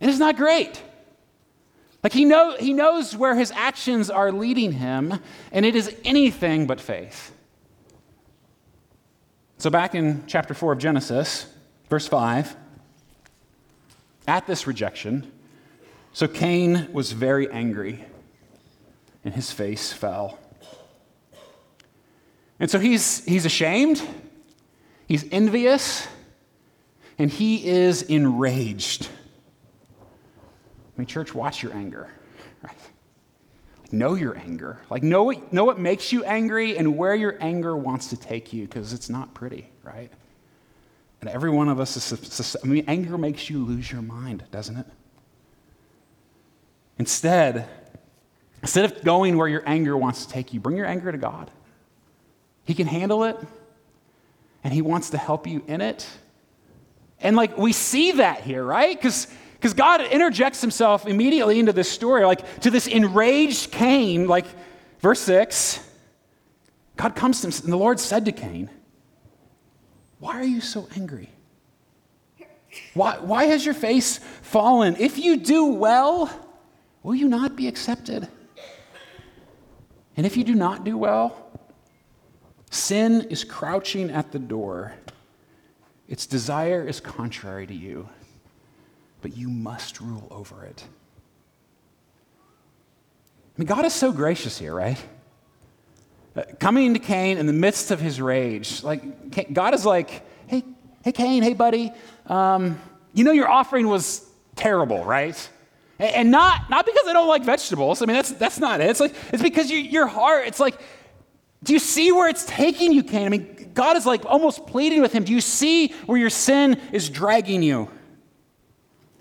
and 0.00 0.08
it's 0.08 0.20
not 0.20 0.36
great. 0.36 0.80
Like 2.04 2.12
he, 2.12 2.24
know, 2.24 2.56
he 2.56 2.72
knows 2.72 3.16
where 3.16 3.34
his 3.34 3.50
actions 3.50 4.10
are 4.10 4.30
leading 4.30 4.70
him, 4.70 5.18
and 5.50 5.66
it 5.66 5.74
is 5.74 5.94
anything 6.04 6.68
but 6.68 6.80
faith. 6.80 7.32
So, 9.58 9.70
back 9.70 9.94
in 9.94 10.22
chapter 10.26 10.54
4 10.54 10.74
of 10.74 10.78
Genesis, 10.78 11.52
verse 11.88 12.06
5, 12.06 12.54
at 14.28 14.46
this 14.46 14.66
rejection, 14.66 15.32
so 16.12 16.28
Cain 16.28 16.88
was 16.92 17.10
very 17.12 17.50
angry, 17.50 18.04
and 19.24 19.34
his 19.34 19.50
face 19.50 19.92
fell. 19.92 20.38
And 22.60 22.70
so 22.70 22.78
he's, 22.78 23.24
he's 23.24 23.44
ashamed, 23.44 24.00
he's 25.06 25.24
envious, 25.30 26.06
and 27.18 27.30
he 27.30 27.66
is 27.66 28.02
enraged. 28.02 29.08
I 30.96 31.00
mean, 31.00 31.06
church, 31.06 31.34
watch 31.34 31.62
your 31.62 31.74
anger. 31.74 32.08
Right? 32.62 32.76
Know 33.92 34.14
your 34.14 34.36
anger. 34.36 34.80
Like, 34.90 35.02
know 35.02 35.24
what, 35.24 35.52
know 35.52 35.64
what 35.64 35.78
makes 35.78 36.12
you 36.12 36.24
angry 36.24 36.76
and 36.76 36.96
where 36.96 37.14
your 37.14 37.36
anger 37.40 37.76
wants 37.76 38.08
to 38.08 38.16
take 38.16 38.52
you 38.52 38.66
because 38.66 38.92
it's 38.92 39.08
not 39.08 39.34
pretty, 39.34 39.68
right? 39.82 40.10
And 41.20 41.30
every 41.30 41.50
one 41.50 41.68
of 41.68 41.80
us 41.80 41.96
is, 41.96 42.56
I 42.62 42.66
mean, 42.66 42.84
anger 42.88 43.16
makes 43.16 43.48
you 43.48 43.64
lose 43.64 43.90
your 43.90 44.02
mind, 44.02 44.44
doesn't 44.50 44.76
it? 44.76 44.86
Instead, 46.98 47.68
instead 48.62 48.84
of 48.84 49.04
going 49.04 49.36
where 49.36 49.48
your 49.48 49.62
anger 49.66 49.96
wants 49.96 50.24
to 50.24 50.32
take 50.32 50.52
you, 50.52 50.60
bring 50.60 50.76
your 50.76 50.86
anger 50.86 51.12
to 51.12 51.18
God. 51.18 51.50
He 52.64 52.74
can 52.74 52.86
handle 52.86 53.24
it, 53.24 53.36
and 54.66 54.74
He 54.74 54.82
wants 54.82 55.10
to 55.10 55.16
help 55.16 55.46
you 55.46 55.62
in 55.68 55.80
it. 55.80 56.04
And 57.20 57.36
like 57.36 57.56
we 57.56 57.72
see 57.72 58.10
that 58.12 58.40
here, 58.40 58.64
right? 58.64 58.96
Because 58.96 59.28
because 59.54 59.74
God 59.74 60.00
interjects 60.00 60.60
himself 60.60 61.06
immediately 61.06 61.60
into 61.60 61.72
this 61.72 61.88
story, 61.88 62.24
like 62.24 62.60
to 62.62 62.70
this 62.72 62.88
enraged 62.88 63.70
Cain, 63.70 64.26
like 64.26 64.44
verse 64.98 65.20
6. 65.20 65.88
God 66.96 67.14
comes 67.14 67.42
to 67.42 67.46
him, 67.46 67.54
and 67.62 67.72
the 67.72 67.76
Lord 67.76 68.00
said 68.00 68.24
to 68.24 68.32
Cain, 68.32 68.68
Why 70.18 70.34
are 70.40 70.44
you 70.44 70.60
so 70.60 70.88
angry? 70.96 71.30
Why, 72.92 73.18
why 73.18 73.44
has 73.44 73.64
your 73.64 73.74
face 73.74 74.18
fallen? 74.18 74.96
If 74.98 75.16
you 75.16 75.36
do 75.36 75.66
well, 75.66 76.28
will 77.04 77.14
you 77.14 77.28
not 77.28 77.54
be 77.54 77.68
accepted? 77.68 78.28
And 80.16 80.26
if 80.26 80.36
you 80.36 80.42
do 80.42 80.56
not 80.56 80.82
do 80.82 80.98
well, 80.98 81.45
sin 82.70 83.22
is 83.30 83.44
crouching 83.44 84.10
at 84.10 84.32
the 84.32 84.38
door. 84.38 84.94
Its 86.08 86.26
desire 86.26 86.86
is 86.86 87.00
contrary 87.00 87.66
to 87.66 87.74
you, 87.74 88.08
but 89.22 89.36
you 89.36 89.48
must 89.48 90.00
rule 90.00 90.28
over 90.30 90.64
it. 90.64 90.84
I 93.56 93.60
mean, 93.60 93.66
God 93.66 93.84
is 93.84 93.94
so 93.94 94.12
gracious 94.12 94.58
here, 94.58 94.74
right? 94.74 95.02
Uh, 96.36 96.42
coming 96.60 96.92
to 96.92 97.00
Cain 97.00 97.38
in 97.38 97.46
the 97.46 97.52
midst 97.52 97.90
of 97.90 97.98
his 97.98 98.20
rage, 98.20 98.82
like 98.82 99.52
God 99.52 99.72
is 99.72 99.86
like, 99.86 100.22
"Hey, 100.46 100.62
hey, 101.02 101.12
Cain, 101.12 101.42
hey, 101.42 101.54
buddy, 101.54 101.90
um, 102.26 102.78
you 103.14 103.24
know 103.24 103.32
your 103.32 103.48
offering 103.48 103.88
was 103.88 104.28
terrible, 104.54 105.02
right?" 105.04 105.48
And 105.98 106.30
not 106.30 106.68
not 106.68 106.84
because 106.84 107.08
I 107.08 107.14
don't 107.14 107.28
like 107.28 107.42
vegetables. 107.42 108.02
I 108.02 108.06
mean, 108.06 108.16
that's 108.16 108.32
that's 108.32 108.58
not 108.58 108.82
it. 108.82 108.90
It's 108.90 109.00
like 109.00 109.14
it's 109.32 109.42
because 109.42 109.70
you, 109.70 109.78
your 109.78 110.06
heart. 110.06 110.46
It's 110.46 110.60
like, 110.60 110.78
do 111.66 111.74
you 111.74 111.78
see 111.78 112.10
where 112.12 112.28
it's 112.28 112.46
taking 112.46 112.92
you, 112.92 113.02
Cain? 113.02 113.26
I 113.26 113.28
mean, 113.28 113.70
God 113.74 113.96
is 113.98 114.06
like 114.06 114.24
almost 114.24 114.66
pleading 114.66 115.02
with 115.02 115.12
him. 115.12 115.24
Do 115.24 115.32
you 115.32 115.42
see 115.42 115.88
where 116.06 116.18
your 116.18 116.30
sin 116.30 116.80
is 116.92 117.10
dragging 117.10 117.62
you? 117.62 117.90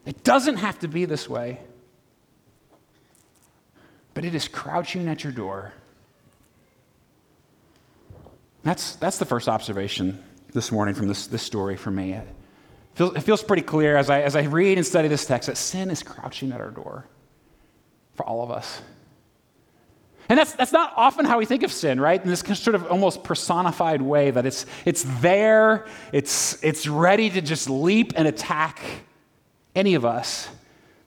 It 0.06 0.24
doesn't 0.24 0.58
have 0.58 0.80
to 0.80 0.88
be 0.88 1.04
this 1.04 1.28
way, 1.28 1.60
but 4.14 4.24
it 4.24 4.34
is 4.34 4.48
crouching 4.48 5.10
at 5.10 5.24
your 5.24 5.34
door 5.34 5.74
that's, 8.66 8.96
that's 8.96 9.20
the 9.20 9.26
first 9.26 9.48
observation 9.48 10.22
this 10.52 10.72
morning 10.72 10.96
from 10.96 11.08
this, 11.08 11.28
this 11.28 11.44
story 11.44 11.78
for 11.78 11.92
me. 11.92 12.14
It 12.14 12.28
feels, 12.96 13.16
it 13.16 13.22
feels 13.22 13.44
pretty 13.44 13.62
clear 13.62 13.96
as 13.96 14.10
I, 14.10 14.22
as 14.22 14.36
I 14.36 14.42
read 14.42 14.80
and 14.80 14.86
study 14.86 15.08
this 15.08 15.24
text 15.24 15.48
that 15.48 15.58
sin 15.58 15.92
is 15.92 16.02
crouching 16.02 16.52
at 16.52 16.60
our 16.60 16.72
door 16.72 17.06
for 18.16 18.26
all 18.26 18.42
of 18.42 18.50
us. 18.50 18.82
And 20.28 20.40
that's, 20.40 20.54
that's 20.54 20.72
not 20.72 20.94
often 20.96 21.26
how 21.26 21.38
we 21.38 21.46
think 21.46 21.64
of 21.64 21.72
sin, 21.72 22.00
right? 22.00 22.22
In 22.22 22.30
this 22.30 22.40
sort 22.40 22.76
of 22.76 22.88
almost 22.88 23.24
personified 23.24 24.02
way 24.02 24.32
that 24.32 24.46
it's, 24.46 24.66
it's 24.84 25.04
there, 25.22 25.86
it's, 26.12 26.64
it's 26.64 26.88
ready 26.88 27.30
to 27.30 27.42
just 27.42 27.70
leap 27.70 28.14
and 28.16 28.28
attack 28.28 28.82
any 29.76 29.94
of 29.94 30.04
us 30.04 30.50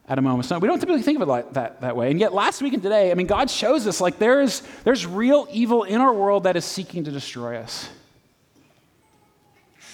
at 0.07 0.17
a 0.17 0.21
moment's 0.21 0.49
notice. 0.49 0.61
We 0.61 0.67
don't 0.67 0.79
typically 0.79 1.01
think 1.01 1.17
of 1.17 1.21
it 1.23 1.27
like 1.27 1.53
that, 1.53 1.81
that 1.81 1.95
way. 1.95 2.09
And 2.11 2.19
yet, 2.19 2.33
last 2.33 2.61
week 2.61 2.73
and 2.73 2.81
today, 2.81 3.11
I 3.11 3.13
mean, 3.13 3.27
God 3.27 3.49
shows 3.49 3.85
us 3.87 3.99
like 3.99 4.19
there 4.19 4.41
is, 4.41 4.61
there's 4.83 5.05
real 5.05 5.47
evil 5.51 5.83
in 5.83 6.01
our 6.01 6.13
world 6.13 6.43
that 6.43 6.55
is 6.55 6.65
seeking 6.65 7.03
to 7.03 7.11
destroy 7.11 7.57
us. 7.57 7.89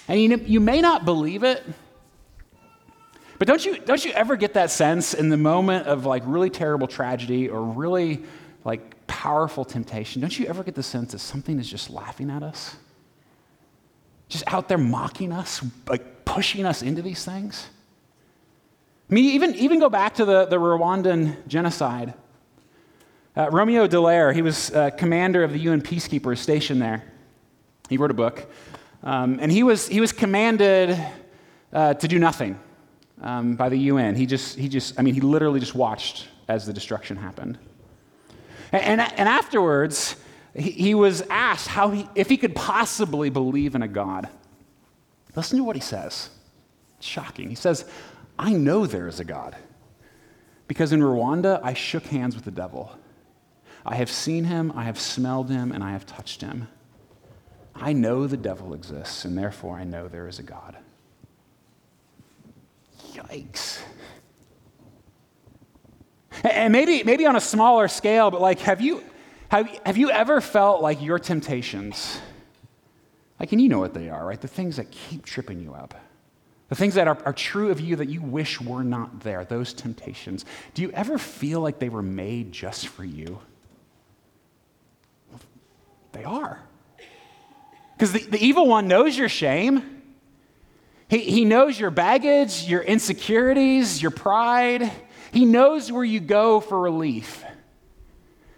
And 0.07 0.21
you, 0.21 0.37
you 0.45 0.59
may 0.59 0.81
not 0.81 1.03
believe 1.03 1.43
it, 1.43 1.63
but 3.37 3.47
don't 3.47 3.65
you, 3.65 3.79
don't 3.79 4.03
you 4.05 4.11
ever 4.11 4.37
get 4.37 4.53
that 4.53 4.71
sense 4.71 5.13
in 5.13 5.29
the 5.29 5.37
moment 5.37 5.87
of 5.87 6.05
like 6.05 6.23
really 6.25 6.49
terrible 6.49 6.87
tragedy 6.87 7.49
or 7.49 7.61
really 7.61 8.23
like 8.63 8.94
powerful 9.07 9.65
temptation? 9.65 10.21
Don't 10.21 10.37
you 10.37 10.45
ever 10.45 10.63
get 10.63 10.75
the 10.75 10.83
sense 10.83 11.11
that 11.11 11.19
something 11.19 11.59
is 11.59 11.69
just 11.69 11.89
laughing 11.89 12.29
at 12.29 12.43
us? 12.43 12.75
Just 14.29 14.43
out 14.47 14.67
there 14.67 14.77
mocking 14.77 15.31
us, 15.31 15.63
like 15.87 16.25
pushing 16.25 16.65
us 16.65 16.81
into 16.81 17.01
these 17.01 17.23
things? 17.23 17.67
I 19.09 19.13
mean, 19.13 19.25
even, 19.25 19.55
even 19.55 19.79
go 19.79 19.89
back 19.89 20.15
to 20.15 20.25
the, 20.25 20.45
the 20.45 20.57
Rwandan 20.57 21.47
genocide. 21.47 22.13
Uh, 23.37 23.49
Romeo 23.51 23.87
Dallaire, 23.87 24.33
he 24.33 24.41
was 24.41 24.71
uh, 24.71 24.89
commander 24.91 25.43
of 25.43 25.51
the 25.51 25.59
UN 25.59 25.81
peacekeepers 25.81 26.39
stationed 26.39 26.81
there. 26.81 27.03
He 27.89 27.97
wrote 27.97 28.11
a 28.11 28.15
book. 28.15 28.49
Um, 29.03 29.37
and 29.39 29.51
he 29.51 29.61
was, 29.61 29.87
he 29.87 30.01
was 30.01 30.11
commanded 30.11 30.97
uh, 31.71 31.93
to 31.93 32.07
do 32.07 32.17
nothing 32.17 32.59
um, 33.21 33.55
by 33.55 33.69
the 33.69 33.77
UN. 33.77 34.15
He 34.15 34.25
just, 34.25 34.57
he 34.57 34.67
just, 34.67 34.99
I 34.99 35.03
mean, 35.03 35.13
he 35.13 35.21
literally 35.21 35.59
just 35.59 35.75
watched 35.75 36.27
as 36.47 36.65
the 36.65 36.73
destruction 36.73 37.17
happened. 37.17 37.59
And, 38.71 39.01
and, 39.01 39.29
afterwards, 39.29 40.15
he, 40.55 40.71
he 40.71 40.95
was 40.95 41.21
asked 41.29 41.67
how 41.67 41.91
he, 41.91 42.07
if 42.15 42.29
he 42.29 42.37
could 42.37 42.55
possibly 42.55 43.29
believe 43.29 43.75
in 43.75 43.81
a 43.81 43.87
God. 43.87 44.29
Listen 45.35 45.57
to 45.57 45.63
what 45.63 45.75
he 45.75 45.81
says. 45.81 46.29
It's 46.97 47.07
shocking. 47.07 47.49
He 47.49 47.55
says, 47.55 47.85
I 48.39 48.53
know 48.53 48.85
there 48.85 49.07
is 49.07 49.19
a 49.19 49.25
God. 49.25 49.55
Because 50.67 50.91
in 50.91 51.01
Rwanda, 51.01 51.59
I 51.63 51.73
shook 51.73 52.05
hands 52.05 52.35
with 52.35 52.45
the 52.45 52.51
devil. 52.51 52.91
I 53.85 53.95
have 53.95 54.09
seen 54.09 54.45
him, 54.45 54.71
I 54.75 54.85
have 54.85 54.99
smelled 54.99 55.49
him, 55.49 55.71
and 55.71 55.83
I 55.83 55.91
have 55.91 56.05
touched 56.05 56.41
him. 56.41 56.67
I 57.75 57.93
know 57.93 58.25
the 58.25 58.37
devil 58.37 58.73
exists, 58.73 59.25
and 59.25 59.37
therefore 59.37 59.77
I 59.77 59.83
know 59.83 60.07
there 60.07 60.27
is 60.27 60.39
a 60.39 60.43
God. 60.43 60.77
Yikes. 63.13 63.81
And 66.49 66.71
maybe, 66.71 67.03
maybe 67.03 67.25
on 67.25 67.35
a 67.35 67.41
smaller 67.41 67.87
scale, 67.87 68.31
but 68.31 68.41
like, 68.41 68.59
have 68.59 68.79
you, 68.79 69.03
have, 69.49 69.67
have 69.85 69.97
you 69.97 70.11
ever 70.11 70.41
felt 70.41 70.81
like 70.81 71.01
your 71.01 71.19
temptations, 71.19 72.19
like, 73.39 73.51
and 73.51 73.61
you 73.61 73.67
know 73.67 73.79
what 73.79 73.93
they 73.93 74.09
are, 74.09 74.25
right? 74.25 74.39
The 74.39 74.47
things 74.47 74.77
that 74.77 74.91
keep 74.91 75.25
tripping 75.25 75.59
you 75.59 75.73
up 75.73 75.95
the 76.69 76.75
things 76.75 76.95
that 76.95 77.07
are, 77.07 77.17
are 77.25 77.33
true 77.33 77.69
of 77.69 77.79
you 77.79 77.95
that 77.97 78.09
you 78.09 78.21
wish 78.21 78.59
were 78.59 78.83
not 78.83 79.19
there, 79.21 79.45
those 79.45 79.73
temptations, 79.73 80.45
do 80.73 80.81
you 80.81 80.91
ever 80.91 81.17
feel 81.17 81.61
like 81.61 81.79
they 81.79 81.89
were 81.89 82.01
made 82.01 82.51
just 82.51 82.87
for 82.87 83.03
you? 83.03 83.39
They 86.11 86.23
are. 86.23 86.59
Because 87.95 88.13
the, 88.13 88.19
the 88.19 88.43
evil 88.43 88.67
one 88.67 88.87
knows 88.87 89.17
your 89.17 89.29
shame. 89.29 90.01
He, 91.07 91.19
he 91.19 91.45
knows 91.45 91.79
your 91.79 91.91
baggage, 91.91 92.63
your 92.67 92.81
insecurities, 92.81 94.01
your 94.01 94.11
pride. 94.11 94.91
He 95.31 95.45
knows 95.45 95.91
where 95.91 96.03
you 96.03 96.19
go 96.19 96.59
for 96.59 96.79
relief. 96.79 97.43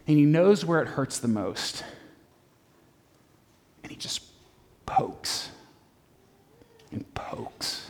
And 0.06 0.16
he 0.16 0.24
knows 0.24 0.64
where 0.64 0.80
it 0.80 0.88
hurts 0.88 1.18
the 1.18 1.28
most. 1.28 1.84
And 3.82 3.92
he 3.92 3.96
just 3.96 4.22
pokes 4.86 5.50
and 6.90 7.04
pokes 7.14 7.88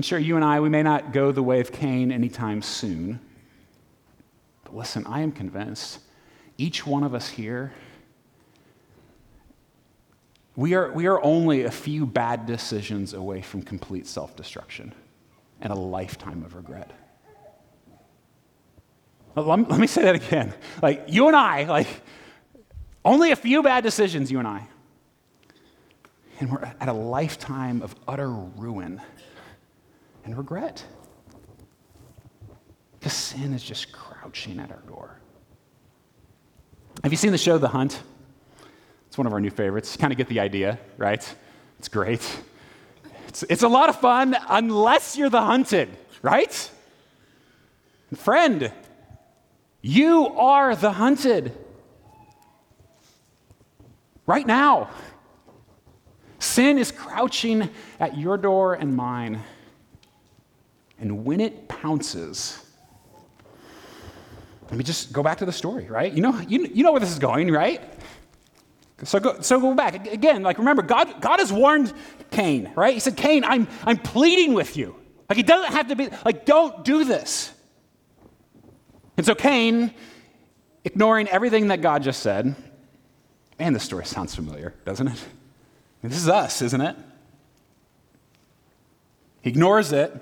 I'm 0.00 0.02
sure 0.02 0.18
you 0.18 0.36
and 0.36 0.44
I, 0.44 0.60
we 0.60 0.70
may 0.70 0.82
not 0.82 1.12
go 1.12 1.30
the 1.30 1.42
way 1.42 1.60
of 1.60 1.72
Cain 1.72 2.10
anytime 2.10 2.62
soon. 2.62 3.20
But 4.64 4.74
listen, 4.74 5.04
I 5.06 5.20
am 5.20 5.30
convinced 5.30 5.98
each 6.56 6.86
one 6.86 7.02
of 7.02 7.14
us 7.14 7.28
here, 7.28 7.74
we 10.56 10.72
are, 10.72 10.90
we 10.92 11.06
are 11.06 11.22
only 11.22 11.64
a 11.64 11.70
few 11.70 12.06
bad 12.06 12.46
decisions 12.46 13.12
away 13.12 13.42
from 13.42 13.60
complete 13.60 14.06
self 14.06 14.34
destruction 14.36 14.94
and 15.60 15.72
a 15.72 15.76
lifetime 15.76 16.42
of 16.42 16.54
regret. 16.54 16.90
Let 19.36 19.70
me, 19.70 19.86
say 19.86 20.02
that 20.02 20.16
again. 20.16 20.52
Like, 20.82 21.04
you 21.08 21.28
and 21.28 21.36
I, 21.36 21.64
like, 21.64 21.86
only 23.04 23.30
a 23.30 23.36
few 23.36 23.62
bad 23.62 23.84
decisions, 23.84 24.30
you 24.30 24.38
and 24.38 24.48
I. 24.48 24.66
And 26.40 26.50
we're 26.50 26.62
at 26.62 26.88
a 26.88 26.92
lifetime 26.92 27.80
of 27.82 27.94
utter 28.08 28.28
ruin 28.28 29.00
and 30.24 30.36
regret. 30.36 30.84
Because 32.98 33.12
sin 33.12 33.54
is 33.54 33.62
just 33.62 33.92
crouching 33.92 34.58
at 34.58 34.70
our 34.70 34.82
door. 34.88 35.20
Have 37.02 37.12
you 37.12 37.16
seen 37.16 37.32
the 37.32 37.38
show 37.38 37.56
The 37.56 37.68
Hunt? 37.68 38.02
It's 39.06 39.16
one 39.16 39.26
of 39.26 39.32
our 39.32 39.40
new 39.40 39.50
favorites. 39.50 39.94
You 39.94 40.00
kind 40.00 40.12
of 40.12 40.18
get 40.18 40.28
the 40.28 40.40
idea, 40.40 40.78
right? 40.96 41.36
It's 41.78 41.88
great. 41.88 42.20
It's, 43.30 43.44
it's 43.44 43.62
a 43.62 43.68
lot 43.68 43.88
of 43.88 44.00
fun 44.00 44.36
unless 44.48 45.16
you're 45.16 45.30
the 45.30 45.40
hunted, 45.40 45.88
right? 46.20 46.70
Friend, 48.12 48.72
you 49.82 50.26
are 50.26 50.74
the 50.74 50.90
hunted. 50.90 51.56
Right 54.26 54.44
now. 54.44 54.90
Sin 56.40 56.76
is 56.76 56.90
crouching 56.90 57.70
at 58.00 58.18
your 58.18 58.36
door 58.36 58.74
and 58.74 58.96
mine. 58.96 59.40
And 60.98 61.24
when 61.24 61.38
it 61.40 61.68
pounces, 61.68 62.66
let 64.64 64.76
me 64.76 64.82
just 64.82 65.12
go 65.12 65.22
back 65.22 65.38
to 65.38 65.46
the 65.46 65.52
story, 65.52 65.84
right? 65.84 66.12
You 66.12 66.22
know, 66.22 66.36
you, 66.48 66.68
you 66.74 66.82
know 66.82 66.90
where 66.90 67.00
this 67.00 67.12
is 67.12 67.20
going, 67.20 67.52
right? 67.52 67.80
So 69.04 69.18
go, 69.18 69.40
so 69.40 69.60
go 69.60 69.74
back. 69.74 70.06
Again, 70.06 70.42
like 70.42 70.58
remember, 70.58 70.82
God, 70.82 71.20
God 71.20 71.38
has 71.38 71.52
warned 71.52 71.92
Cain, 72.30 72.70
right? 72.76 72.94
He 72.94 73.00
said, 73.00 73.16
Cain, 73.16 73.44
I'm, 73.44 73.66
I'm 73.84 73.96
pleading 73.96 74.54
with 74.54 74.76
you. 74.76 74.96
Like, 75.28 75.38
it 75.38 75.46
doesn't 75.46 75.72
have 75.72 75.88
to 75.88 75.96
be, 75.96 76.08
like, 76.24 76.44
don't 76.44 76.84
do 76.84 77.04
this. 77.04 77.52
And 79.16 79.24
so 79.24 79.34
Cain, 79.34 79.92
ignoring 80.84 81.28
everything 81.28 81.68
that 81.68 81.80
God 81.80 82.02
just 82.02 82.20
said, 82.20 82.54
man, 83.58 83.72
this 83.72 83.84
story 83.84 84.04
sounds 84.04 84.34
familiar, 84.34 84.74
doesn't 84.84 85.06
it? 85.06 85.12
I 85.12 86.02
mean, 86.02 86.10
this 86.10 86.18
is 86.18 86.28
us, 86.28 86.62
isn't 86.62 86.80
it? 86.80 86.96
He 89.42 89.50
ignores 89.50 89.92
it, 89.92 90.12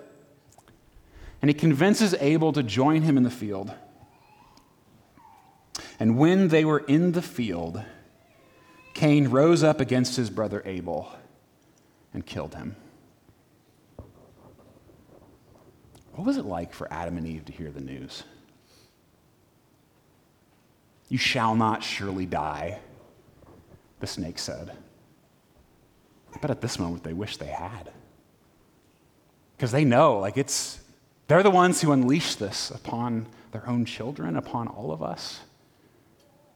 and 1.40 1.49
he 1.49 1.54
convinces 1.54 2.14
Abel 2.14 2.52
to 2.52 2.62
join 2.62 3.02
him 3.02 3.16
in 3.16 3.23
the 3.23 3.30
field. 3.30 3.73
And 5.99 6.18
when 6.18 6.49
they 6.49 6.64
were 6.64 6.80
in 6.80 7.12
the 7.12 7.23
field, 7.23 7.82
Cain 8.99 9.28
rose 9.28 9.62
up 9.62 9.81
against 9.81 10.17
his 10.17 10.28
brother 10.28 10.61
Abel 10.64 11.09
and 12.12 12.26
killed 12.26 12.57
him. 12.57 12.75
What 16.14 16.26
was 16.26 16.37
it 16.37 16.45
like 16.45 16.75
for 16.75 16.93
Adam 16.93 17.17
and 17.17 17.25
Eve 17.25 17.45
to 17.45 17.52
hear 17.52 17.71
the 17.71 17.81
news? 17.81 18.25
You 21.09 21.17
shall 21.17 21.55
not 21.55 21.85
surely 21.85 22.26
die, 22.26 22.81
the 24.00 24.09
snake 24.09 24.37
said. 24.37 24.73
But 26.43 26.50
at 26.50 26.61
this 26.61 26.81
moment, 26.81 27.05
they 27.05 27.12
wish 27.12 27.37
they 27.37 27.47
had. 27.47 27.93
Because 29.57 29.71
they 29.71 29.85
know, 29.85 30.19
like, 30.19 30.37
it's, 30.37 30.81
they're 31.28 31.45
the 31.45 31.50
ones 31.50 31.81
who 31.81 31.93
unleash 31.93 32.35
this 32.35 32.73
upon 32.73 33.28
their 33.52 33.64
own 33.69 33.85
children, 33.85 34.37
upon 34.37 34.67
all 34.67 34.90
of 34.90 35.05
us. 35.05 35.38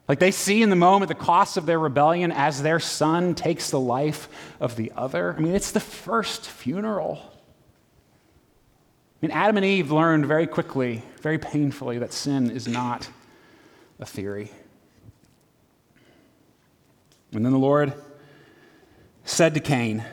Like 0.09 0.19
they 0.19 0.31
see 0.31 0.63
in 0.63 0.71
the 0.71 0.77
moment 0.77 1.09
the 1.09 1.15
cost 1.15 1.57
of 1.57 1.67
their 1.67 1.79
rebellion 1.79 2.33
as 2.33 2.63
their 2.63 2.81
son 2.81 3.35
takes 3.35 3.71
the 3.71 3.81
life 3.81 4.29
of 4.61 4.77
the 4.77 4.93
other. 4.97 5.35
I 5.37 5.41
mean, 5.41 5.55
it's 5.55 5.71
the 5.71 5.81
first 5.81 6.49
funeral. 6.49 7.21
I 9.23 9.27
mean, 9.27 9.31
Adam 9.31 9.57
and 9.57 9.65
Eve 9.65 9.93
learned 9.93 10.27
very 10.27 10.49
quickly, 10.49 11.03
very 11.21 11.39
painfully, 11.39 11.99
that 11.99 12.13
sin 12.13 12.51
is 12.51 12.67
not 12.67 13.09
a 14.01 14.05
theory. 14.05 14.51
And 17.33 17.45
then 17.45 17.53
the 17.53 17.59
Lord 17.59 17.95
said 19.25 19.55
to 19.55 19.61
Cain, 19.61 20.05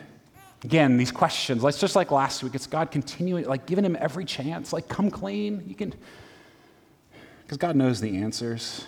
again, 0.64 0.98
these 0.98 1.12
questions, 1.12 1.64
like 1.64 1.76
just 1.76 1.96
like 1.96 2.12
last 2.12 2.44
week, 2.44 2.54
it's 2.54 2.68
God 2.68 2.92
continuing, 2.92 3.46
like 3.46 3.66
giving 3.66 3.84
him 3.84 3.98
every 4.00 4.26
chance, 4.26 4.72
like 4.72 4.88
come 4.88 5.10
clean. 5.10 5.64
You 5.68 5.74
can, 5.74 5.94
because 7.42 7.58
God 7.58 7.76
knows 7.76 8.00
the 8.00 8.18
answers. 8.18 8.86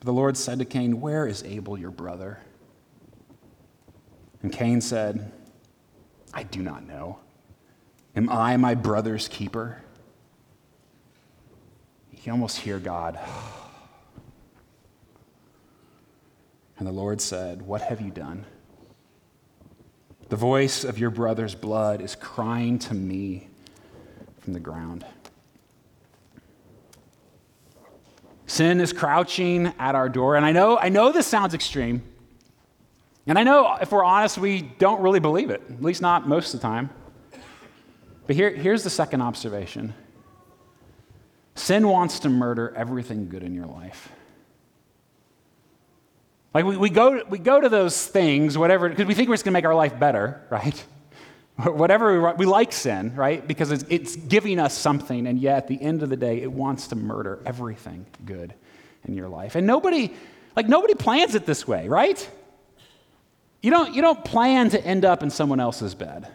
But 0.00 0.06
the 0.06 0.12
Lord 0.12 0.36
said 0.36 0.58
to 0.60 0.64
Cain, 0.64 1.00
Where 1.00 1.26
is 1.26 1.42
Abel, 1.44 1.78
your 1.78 1.90
brother? 1.90 2.38
And 4.42 4.52
Cain 4.52 4.80
said, 4.80 5.32
I 6.32 6.44
do 6.44 6.62
not 6.62 6.86
know. 6.86 7.18
Am 8.14 8.28
I 8.30 8.56
my 8.56 8.74
brother's 8.74 9.28
keeper? 9.28 9.82
You 12.12 12.18
can 12.18 12.32
almost 12.32 12.58
hear 12.58 12.78
God. 12.78 13.18
And 16.78 16.86
the 16.86 16.92
Lord 16.92 17.20
said, 17.20 17.62
What 17.62 17.82
have 17.82 18.00
you 18.00 18.12
done? 18.12 18.46
The 20.28 20.36
voice 20.36 20.84
of 20.84 20.96
your 20.96 21.10
brother's 21.10 21.56
blood 21.56 22.00
is 22.00 22.14
crying 22.14 22.78
to 22.80 22.94
me 22.94 23.48
from 24.38 24.52
the 24.52 24.60
ground. 24.60 25.04
Sin 28.48 28.80
is 28.80 28.94
crouching 28.94 29.72
at 29.78 29.94
our 29.94 30.08
door. 30.08 30.34
And 30.34 30.44
I 30.44 30.52
know, 30.52 30.78
I 30.78 30.88
know 30.88 31.12
this 31.12 31.26
sounds 31.26 31.52
extreme. 31.52 32.02
And 33.26 33.38
I 33.38 33.42
know, 33.42 33.76
if 33.78 33.92
we're 33.92 34.02
honest, 34.02 34.38
we 34.38 34.62
don't 34.62 35.02
really 35.02 35.20
believe 35.20 35.50
it, 35.50 35.62
at 35.68 35.82
least 35.82 36.00
not 36.00 36.26
most 36.26 36.54
of 36.54 36.60
the 36.60 36.66
time. 36.66 36.88
But 38.26 38.36
here, 38.36 38.50
here's 38.50 38.82
the 38.82 38.90
second 38.90 39.20
observation 39.20 39.94
sin 41.54 41.88
wants 41.88 42.20
to 42.20 42.28
murder 42.28 42.72
everything 42.74 43.28
good 43.28 43.42
in 43.42 43.52
your 43.52 43.66
life. 43.66 44.10
Like 46.54 46.64
we, 46.64 46.76
we, 46.76 46.88
go, 46.88 47.22
we 47.28 47.38
go 47.38 47.60
to 47.60 47.68
those 47.68 48.06
things, 48.06 48.56
whatever, 48.56 48.88
because 48.88 49.06
we 49.06 49.14
think 49.14 49.28
we're 49.28 49.34
just 49.34 49.44
going 49.44 49.52
to 49.52 49.58
make 49.58 49.66
our 49.66 49.74
life 49.74 49.98
better, 49.98 50.46
right? 50.48 50.82
Whatever 51.64 52.20
we, 52.20 52.32
we 52.34 52.46
like 52.46 52.72
sin, 52.72 53.14
right? 53.16 53.46
Because 53.46 53.72
it's, 53.72 53.84
it's 53.88 54.14
giving 54.14 54.60
us 54.60 54.76
something, 54.76 55.26
and 55.26 55.40
yet 55.40 55.56
at 55.56 55.66
the 55.66 55.80
end 55.80 56.02
of 56.04 56.08
the 56.08 56.16
day, 56.16 56.40
it 56.40 56.52
wants 56.52 56.88
to 56.88 56.96
murder 56.96 57.40
everything 57.44 58.06
good 58.24 58.54
in 59.04 59.14
your 59.14 59.28
life. 59.28 59.56
And 59.56 59.66
nobody, 59.66 60.12
like 60.54 60.68
nobody 60.68 60.94
plans 60.94 61.34
it 61.34 61.46
this 61.46 61.66
way, 61.66 61.88
right? 61.88 62.28
You 63.60 63.72
don't, 63.72 63.92
you 63.92 64.02
don't 64.02 64.24
plan 64.24 64.70
to 64.70 64.84
end 64.84 65.04
up 65.04 65.24
in 65.24 65.30
someone 65.30 65.58
else's 65.58 65.96
bed. 65.96 66.28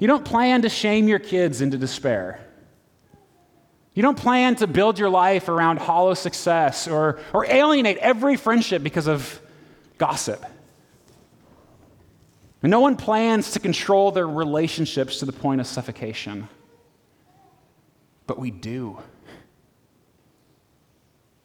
You 0.00 0.08
don't 0.08 0.24
plan 0.24 0.62
to 0.62 0.68
shame 0.68 1.06
your 1.06 1.20
kids 1.20 1.60
into 1.60 1.78
despair. 1.78 2.44
You 3.94 4.02
don't 4.02 4.18
plan 4.18 4.56
to 4.56 4.66
build 4.66 4.98
your 4.98 5.10
life 5.10 5.48
around 5.48 5.78
hollow 5.78 6.14
success 6.14 6.88
or, 6.88 7.20
or 7.32 7.46
alienate 7.46 7.98
every 7.98 8.36
friendship 8.36 8.82
because 8.82 9.06
of 9.06 9.40
gossip. 9.98 10.44
No 12.62 12.80
one 12.80 12.96
plans 12.96 13.52
to 13.52 13.60
control 13.60 14.12
their 14.12 14.28
relationships 14.28 15.18
to 15.18 15.26
the 15.26 15.32
point 15.32 15.60
of 15.60 15.66
suffocation. 15.66 16.48
But 18.26 18.38
we 18.38 18.52
do. 18.52 18.98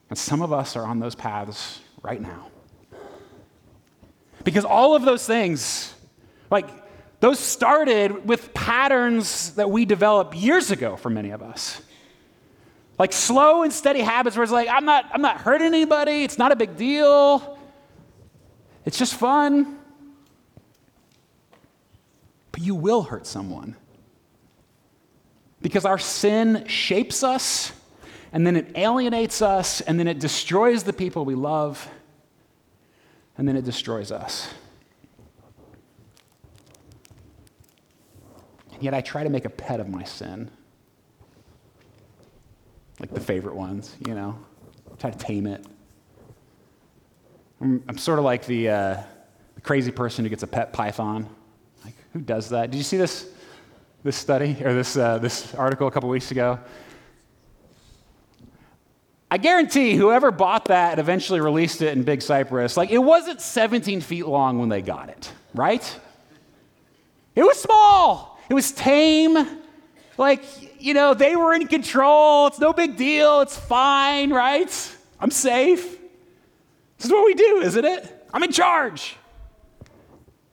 And 0.10 0.18
some 0.18 0.42
of 0.42 0.54
us 0.54 0.76
are 0.76 0.86
on 0.86 1.00
those 1.00 1.16
paths 1.16 1.80
right 2.04 2.22
now. 2.22 2.50
Because 4.44 4.64
all 4.64 4.96
of 4.96 5.04
those 5.04 5.26
things, 5.26 5.94
like, 6.52 6.70
those 7.20 7.40
started 7.40 8.28
with 8.28 8.54
patterns 8.54 9.56
that 9.56 9.72
we 9.72 9.86
developed 9.86 10.36
years 10.36 10.70
ago 10.70 10.96
for 10.96 11.10
many 11.10 11.32
of 11.32 11.42
us. 11.42 11.82
Like 13.00 13.12
slow 13.12 13.64
and 13.64 13.74
steady 13.74 14.02
habits 14.02 14.36
where 14.36 14.44
it's 14.44 14.52
like, 14.52 14.70
I'm 14.70 14.86
not, 14.86 15.06
I'm 15.12 15.22
not 15.22 15.38
hurting 15.42 15.68
anybody, 15.68 16.24
it's 16.24 16.38
not 16.38 16.52
a 16.52 16.56
big 16.56 16.78
deal, 16.78 17.58
it's 18.86 18.98
just 18.98 19.16
fun 19.16 19.77
but 22.58 22.66
you 22.66 22.74
will 22.74 23.04
hurt 23.04 23.28
someone. 23.28 23.76
Because 25.62 25.86
our 25.86 26.00
sin 26.00 26.66
shapes 26.66 27.24
us, 27.24 27.72
and 28.32 28.48
then 28.48 28.56
it 28.56 28.76
alienates 28.76 29.44
us, 29.44 29.82
and 29.82 30.00
then 30.00 30.08
it 30.08 30.18
destroys 30.18 30.82
the 30.82 30.92
people 30.92 31.24
we 31.24 31.36
love, 31.36 31.88
and 33.38 33.48
then 33.48 33.56
it 33.56 33.64
destroys 33.64 34.12
us. 34.12 34.52
And 38.74 38.82
yet 38.82 38.96
I 38.96 39.02
try 39.02 39.24
to 39.24 39.30
make 39.30 39.46
a 39.46 39.52
pet 39.52 39.80
of 39.80 39.88
my 39.88 40.04
sin. 40.04 40.50
Like 43.00 43.14
the 43.14 43.20
favorite 43.20 43.56
ones, 43.56 43.96
you 44.08 44.16
know, 44.16 44.36
try 44.98 45.12
to 45.12 45.18
tame 45.20 45.46
it. 45.46 45.64
I'm, 47.62 47.84
I'm 47.88 48.00
sort 48.00 48.18
of 48.18 48.26
like 48.26 48.48
the, 48.48 48.70
uh, 48.70 49.04
the 49.54 49.62
crazy 49.62 49.92
person 49.92 50.26
who 50.26 50.30
gets 50.30 50.42
a 50.42 50.48
pet 50.48 50.74
python. 50.74 51.30
Who 52.18 52.24
does 52.24 52.50
that? 52.50 52.72
Did 52.72 52.78
you 52.78 52.84
see 52.84 52.98
this, 52.98 53.30
this 54.04 54.16
study 54.16 54.58
or 54.66 54.74
this, 54.74 54.98
uh, 54.98 55.20
this 55.20 55.54
article 55.54 55.86
a 55.86 55.92
couple 55.92 56.10
weeks 56.10 56.32
ago? 56.32 56.58
I 59.30 59.38
guarantee 59.38 59.94
whoever 59.94 60.32
bought 60.32 60.66
that 60.66 60.94
and 60.94 61.00
eventually 61.00 61.42
released 61.42 61.84
it 61.84 61.96
in 61.96 62.02
Big 62.02 62.24
Cypress, 62.24 62.76
like 62.76 62.90
it 62.90 62.98
wasn't 62.98 63.40
17 63.40 64.02
feet 64.02 64.26
long 64.26 64.58
when 64.58 64.68
they 64.68 64.82
got 64.82 65.10
it, 65.10 65.32
right? 65.54 66.00
It 67.36 67.44
was 67.44 67.62
small, 67.62 68.40
it 68.50 68.56
was 68.56 68.72
tame. 68.72 69.38
Like, 70.18 70.44
you 70.82 70.96
know, 70.96 71.14
they 71.14 71.36
were 71.36 71.54
in 71.54 71.68
control. 71.68 72.48
It's 72.48 72.58
no 72.58 72.74
big 72.74 72.98
deal. 72.98 73.42
It's 73.42 73.56
fine, 73.56 74.32
right? 74.32 74.98
I'm 75.20 75.30
safe. 75.30 75.84
This 76.98 77.06
is 77.06 77.12
what 77.12 77.24
we 77.28 77.36
do, 77.36 77.62
isn't 77.62 77.86
it? 77.86 78.28
I'm 78.34 78.42
in 78.42 78.52
charge. 78.52 79.18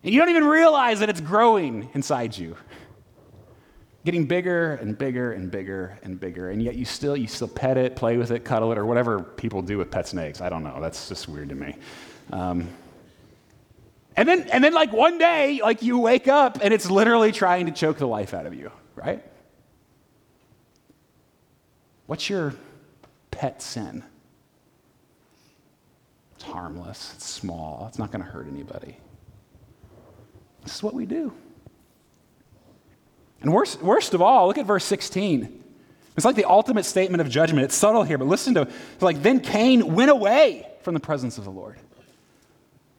And 0.04 0.12
you 0.12 0.20
don't 0.20 0.28
even 0.28 0.44
realize 0.44 1.00
that 1.00 1.08
it's 1.08 1.20
growing 1.20 1.88
inside 1.94 2.36
you. 2.36 2.56
Getting 4.04 4.26
bigger 4.26 4.74
and 4.74 4.98
bigger 4.98 5.32
and 5.32 5.50
bigger 5.50 5.98
and 6.02 6.20
bigger. 6.20 6.50
And 6.50 6.62
yet 6.62 6.76
you 6.76 6.84
still 6.84 7.16
you 7.16 7.26
still 7.26 7.48
pet 7.48 7.78
it, 7.78 7.96
play 7.96 8.18
with 8.18 8.30
it, 8.30 8.44
cuddle 8.44 8.70
it, 8.70 8.76
or 8.76 8.84
whatever 8.84 9.22
people 9.22 9.62
do 9.62 9.78
with 9.78 9.90
pet 9.90 10.06
snakes. 10.06 10.42
I 10.42 10.50
don't 10.50 10.62
know. 10.62 10.78
That's 10.78 11.08
just 11.08 11.26
weird 11.26 11.48
to 11.48 11.54
me. 11.54 11.74
Um, 12.30 12.68
and 14.14 14.28
then 14.28 14.42
and 14.52 14.62
then 14.62 14.74
like 14.74 14.92
one 14.92 15.16
day, 15.16 15.60
like 15.62 15.80
you 15.80 15.98
wake 15.98 16.28
up 16.28 16.58
and 16.62 16.74
it's 16.74 16.90
literally 16.90 17.32
trying 17.32 17.64
to 17.64 17.72
choke 17.72 17.96
the 17.96 18.06
life 18.06 18.34
out 18.34 18.44
of 18.44 18.52
you, 18.52 18.70
right? 18.94 19.24
What's 22.06 22.28
your 22.28 22.54
pet 23.30 23.62
sin? 23.62 24.04
It's 26.34 26.44
harmless, 26.44 27.14
it's 27.14 27.24
small, 27.24 27.86
it's 27.88 27.98
not 27.98 28.12
going 28.12 28.22
to 28.22 28.30
hurt 28.30 28.46
anybody. 28.46 28.98
This 30.64 30.74
is 30.74 30.82
what 30.82 30.94
we 30.94 31.06
do. 31.06 31.32
And 33.40 33.52
worst, 33.52 33.82
worst 33.82 34.14
of 34.14 34.22
all, 34.22 34.46
look 34.46 34.58
at 34.58 34.66
verse 34.66 34.84
16. 34.84 35.62
It's 36.16 36.24
like 36.24 36.36
the 36.36 36.46
ultimate 36.46 36.84
statement 36.84 37.20
of 37.20 37.28
judgment. 37.28 37.64
It's 37.64 37.74
subtle 37.74 38.02
here, 38.02 38.18
but 38.18 38.26
listen 38.26 38.54
to 38.54 38.68
like, 39.00 39.22
then 39.22 39.40
Cain 39.40 39.94
went 39.94 40.10
away 40.10 40.66
from 40.82 40.94
the 40.94 41.00
presence 41.00 41.38
of 41.38 41.44
the 41.44 41.50
Lord. 41.50 41.78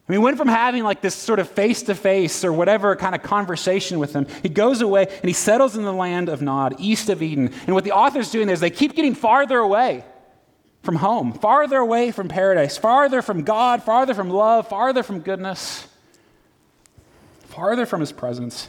I 0.08 0.12
mean, 0.12 0.21
went 0.21 0.38
from 0.38 0.47
having 0.47 0.84
like 0.84 1.01
this 1.01 1.15
sort 1.15 1.39
of 1.39 1.49
face 1.49 1.82
to 1.84 1.95
face 1.95 2.45
or 2.45 2.54
whatever 2.54 2.95
kind 2.95 3.15
of 3.15 3.23
conversation 3.23 3.97
with 3.97 4.13
him. 4.13 4.28
He 4.43 4.49
goes 4.49 4.82
away 4.82 5.08
and 5.08 5.25
he 5.25 5.34
settles 5.34 5.75
in 5.75 5.84
the 5.84 5.93
land 5.93 6.30
of 6.30 6.43
Nod, 6.43 6.75
east 6.78 7.10
of 7.10 7.23
Eden. 7.23 7.51
And 7.65 7.73
what 7.73 7.84
the 7.84 7.93
author's 7.93 8.30
doing 8.30 8.49
is 8.49 8.60
they 8.60 8.69
keep 8.69 8.93
getting 8.93 9.15
farther 9.15 9.58
away 9.58 10.04
from 10.84 10.97
home, 10.97 11.34
farther 11.34 11.78
away 11.78 12.12
from 12.12 12.28
paradise, 12.28 12.78
farther 12.78 13.23
from 13.23 13.41
God, 13.41 13.82
farther 13.82 14.13
from 14.13 14.30
love, 14.30 14.67
farther 14.67 15.01
from 15.01 15.21
goodness, 15.21 15.88
farther 17.55 17.85
from 17.85 18.01
his 18.01 18.11
presence. 18.11 18.67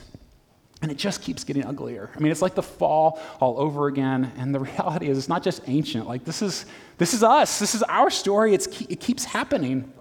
And 0.83 0.92
it 0.92 0.99
just 0.99 1.22
keeps 1.22 1.42
getting 1.42 1.64
uglier. 1.64 2.11
I 2.14 2.20
mean, 2.20 2.31
it's 2.31 2.42
like 2.42 2.55
the 2.55 2.62
fall 2.62 3.20
all 3.40 3.59
over 3.59 3.87
again. 3.87 4.33
And 4.37 4.55
the 4.55 4.61
reality 4.70 5.09
is, 5.09 5.18
it's 5.18 5.29
not 5.29 5.42
just 5.42 5.62
ancient. 5.66 6.07
Like, 6.07 6.25
this 6.25 6.42
is, 6.42 6.66
this 6.99 7.14
is 7.14 7.22
us. 7.22 7.59
This 7.59 7.75
is 7.75 7.83
our 7.85 8.11
story. 8.11 8.55
It's, 8.55 8.66
it 8.83 9.01
keeps 9.01 9.25
happening. 9.25 9.92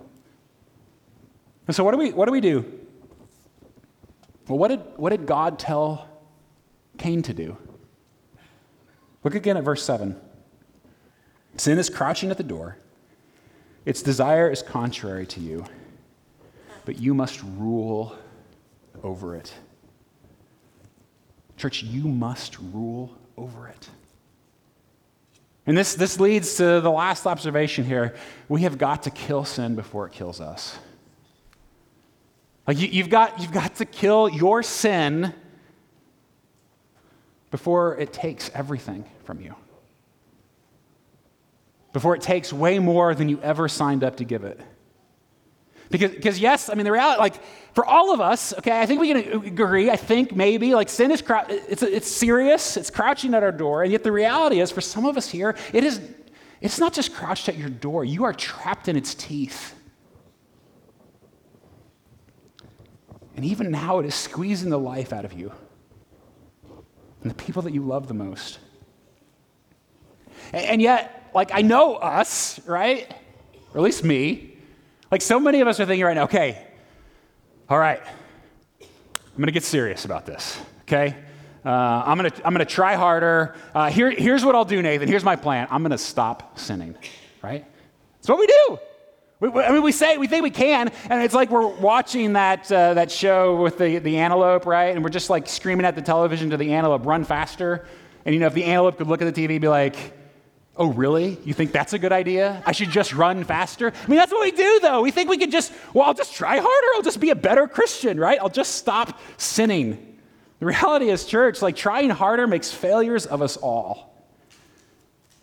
And 1.68 1.76
so, 1.76 1.84
what 1.84 1.92
do 1.92 1.98
we, 1.98 2.12
what 2.12 2.26
do, 2.26 2.32
we 2.32 2.42
do? 2.42 2.66
Well, 4.48 4.58
what 4.60 4.68
did, 4.68 4.82
what 4.98 5.10
did 5.10 5.26
God 5.26 5.58
tell 5.58 6.08
Cain 6.98 7.22
to 7.24 7.34
do? 7.34 7.58
Look 9.24 9.34
again 9.34 9.58
at 9.58 9.64
verse 9.64 9.84
7. 9.84 10.16
Sin 11.58 11.80
is 11.80 11.90
crouching 11.90 12.32
at 12.32 12.38
the 12.38 12.44
door, 12.44 12.78
its 13.86 14.02
desire 14.02 14.52
is 14.52 14.62
contrary 14.62 15.26
to 15.28 15.40
you, 15.40 15.66
but 16.84 17.00
you 17.00 17.14
must 17.14 17.42
rule 17.44 18.16
over 19.04 19.36
it. 19.36 19.54
Church, 21.58 21.84
you 21.84 22.04
must 22.04 22.58
rule 22.60 23.16
over 23.38 23.68
it. 23.68 23.90
And 25.66 25.78
this, 25.78 25.96
this 25.96 26.20
leads 26.20 26.56
to 26.58 26.80
the 26.82 26.92
last 26.92 27.26
observation 27.26 27.86
here. 27.86 28.16
We 28.48 28.62
have 28.62 28.78
got 28.78 29.04
to 29.04 29.10
kill 29.10 29.46
sin 29.46 29.76
before 29.76 30.06
it 30.06 30.14
kills 30.14 30.40
us. 30.40 30.78
Like 32.68 32.78
you, 32.78 33.02
have 33.02 33.10
got, 33.10 33.40
you've 33.40 33.52
got 33.52 33.76
to 33.76 33.86
kill 33.86 34.30
your 34.30 34.64
sin 34.64 35.34
before 37.52 37.98
it 37.98 38.12
takes 38.12 38.52
everything 38.54 39.06
from 39.24 39.40
you. 39.40 39.56
Before 41.94 42.16
it 42.16 42.22
takes 42.22 42.52
way 42.52 42.80
more 42.80 43.16
than 43.16 43.30
you 43.30 43.40
ever 43.42 43.68
signed 43.68 44.04
up 44.04 44.18
to 44.18 44.24
give 44.24 44.44
it. 44.44 44.60
Because, 45.98 46.12
because 46.12 46.40
yes, 46.42 46.70
I 46.70 46.74
mean, 46.74 46.84
the 46.84 46.92
reality, 46.92 47.22
like, 47.22 47.36
for 47.74 47.86
all 47.86 48.14
of 48.14 48.20
us, 48.20 48.54
okay, 48.58 48.82
I 48.82 48.86
think 48.86 49.00
we 49.00 49.08
can 49.08 49.46
agree, 49.46 49.90
I 49.90 49.96
think 49.96 50.36
maybe, 50.36 50.76
like, 50.76 50.90
sin 50.90 51.10
is, 51.10 51.22
crou- 51.22 51.46
it's, 51.48 51.84
it's 51.84 52.12
serious, 52.12 52.76
it's 52.76 52.90
crouching 52.90 53.34
at 53.34 53.44
our 53.44 53.52
door, 53.54 53.84
and 53.84 53.94
yet 53.94 54.04
the 54.04 54.12
reality 54.12 54.60
is, 54.60 54.72
for 54.72 54.82
some 54.82 55.06
of 55.06 55.16
us 55.16 55.30
here, 55.30 55.56
it 55.72 55.86
is, 55.86 56.02
it's 56.60 56.80
not 56.80 56.92
just 56.92 57.14
crouched 57.14 57.48
at 57.48 57.58
your 57.58 57.70
door, 57.70 58.04
you 58.04 58.26
are 58.26 58.34
trapped 58.34 58.90
in 58.90 58.98
its 58.98 59.16
teeth. 59.16 59.74
And 63.38 63.46
even 63.46 63.72
now, 63.72 64.00
it 64.00 64.06
is 64.06 64.16
squeezing 64.16 64.70
the 64.70 64.80
life 64.80 65.14
out 65.14 65.24
of 65.24 65.32
you 65.32 65.54
and 67.22 67.32
the 67.32 67.36
people 67.36 67.62
that 67.62 67.74
you 67.74 67.84
love 67.84 68.10
the 68.10 68.14
most. 68.14 68.60
And, 70.52 70.66
and 70.66 70.82
yet, 70.82 71.32
like, 71.34 71.52
I 71.54 71.62
know 71.62 71.96
us, 71.96 72.60
right? 72.68 73.10
Or 73.74 73.78
at 73.78 73.84
least 73.84 74.04
me. 74.04 74.55
Like 75.12 75.22
so 75.22 75.40
many 75.40 75.62
of 75.62 75.68
us 75.68 75.80
are 75.80 75.86
thinking 75.86 76.06
right 76.06 76.16
now, 76.16 76.24
okay, 76.24 76.66
all 77.70 77.78
right, 77.78 78.02
I'm 78.82 79.44
to 79.44 79.52
get 79.52 79.64
serious 79.64 80.06
about 80.06 80.26
this, 80.26 80.60
okay? 80.82 81.16
Uh, 81.66 81.70
I'm 82.06 82.18
to 82.20 82.32
I'm 82.46 82.54
gonna 82.54 82.66
try 82.66 82.96
harder. 82.96 83.56
Uh, 83.74 83.90
here, 83.90 84.12
here's 84.12 84.46
what 84.46 84.56
I'll 84.56 84.66
do, 84.66 84.82
Nathan. 84.82 85.08
Here's 85.08 85.24
my 85.24 85.36
plan. 85.36 85.68
I'm 85.72 85.84
to 85.90 85.98
stop 85.98 86.60
sinning, 86.60 86.96
right? 87.42 87.66
That's 88.18 88.30
what 88.30 88.40
we 88.40 88.48
do. 88.48 88.80
We, 89.40 89.50
we, 89.50 89.64
I 89.64 89.72
mean, 89.72 89.84
we 89.84 89.92
say, 89.92 90.18
we 90.18 90.28
think 90.28 90.44
we 90.44 90.50
can, 90.50 90.92
and 91.10 91.22
it's 91.22 91.34
like 91.34 91.50
we're 91.50 91.68
watching 91.68 92.34
that, 92.34 92.72
uh, 92.72 92.94
that 92.94 93.12
show 93.12 93.62
with 93.62 93.78
the, 93.78 94.00
the 94.00 94.18
antelope, 94.18 94.66
right? 94.66 94.96
And 94.96 95.04
we're 95.04 95.10
just 95.10 95.30
like 95.30 95.48
screaming 95.48 95.86
at 95.86 95.96
the 95.96 96.02
television 96.02 96.52
to 96.52 96.58
the 96.58 96.74
antelope, 96.74 97.06
run 97.06 97.26
faster. 97.26 97.86
And 98.24 98.34
you 98.34 98.40
know, 98.40 98.48
if 98.48 98.54
the 98.54 98.64
antelope 98.64 98.98
could 98.98 99.08
look 99.08 99.22
at 99.22 99.34
the 99.34 99.48
TV 99.48 99.52
and 99.52 99.62
be 99.62 99.68
like, 99.68 99.96
Oh, 100.78 100.92
really? 100.92 101.38
You 101.46 101.54
think 101.54 101.72
that's 101.72 101.94
a 101.94 102.00
good 102.00 102.12
idea? 102.12 102.62
I 102.66 102.74
should 102.74 102.90
just 102.90 103.14
run 103.14 103.46
faster? 103.46 103.94
I 103.96 104.08
mean, 104.08 104.18
that's 104.18 104.32
what 104.32 104.42
we 104.42 104.52
do, 104.52 104.80
though. 104.82 105.02
We 105.02 105.12
think 105.12 105.30
we 105.30 105.38
could 105.38 105.52
just, 105.52 105.72
well, 105.94 106.06
I'll 106.06 106.14
just 106.14 106.36
try 106.36 106.58
harder. 106.58 106.88
I'll 106.96 107.02
just 107.02 107.22
be 107.22 107.30
a 107.30 107.36
better 107.36 107.68
Christian, 107.68 108.20
right? 108.20 108.38
I'll 108.42 108.50
just 108.50 108.76
stop 108.76 109.20
sinning. 109.38 110.18
The 110.60 110.66
reality 110.66 111.10
is, 111.10 111.26
church, 111.26 111.62
like 111.62 111.78
trying 111.78 112.10
harder 112.10 112.46
makes 112.46 112.72
failures 112.72 113.26
of 113.26 113.42
us 113.42 113.56
all. 113.56 114.14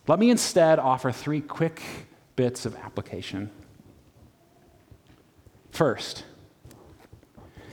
Let 0.06 0.18
me 0.18 0.30
instead 0.30 0.78
offer 0.78 1.12
three 1.12 1.40
quick 1.40 1.80
bits 2.36 2.66
of 2.66 2.76
application. 2.76 3.50
First, 5.70 6.24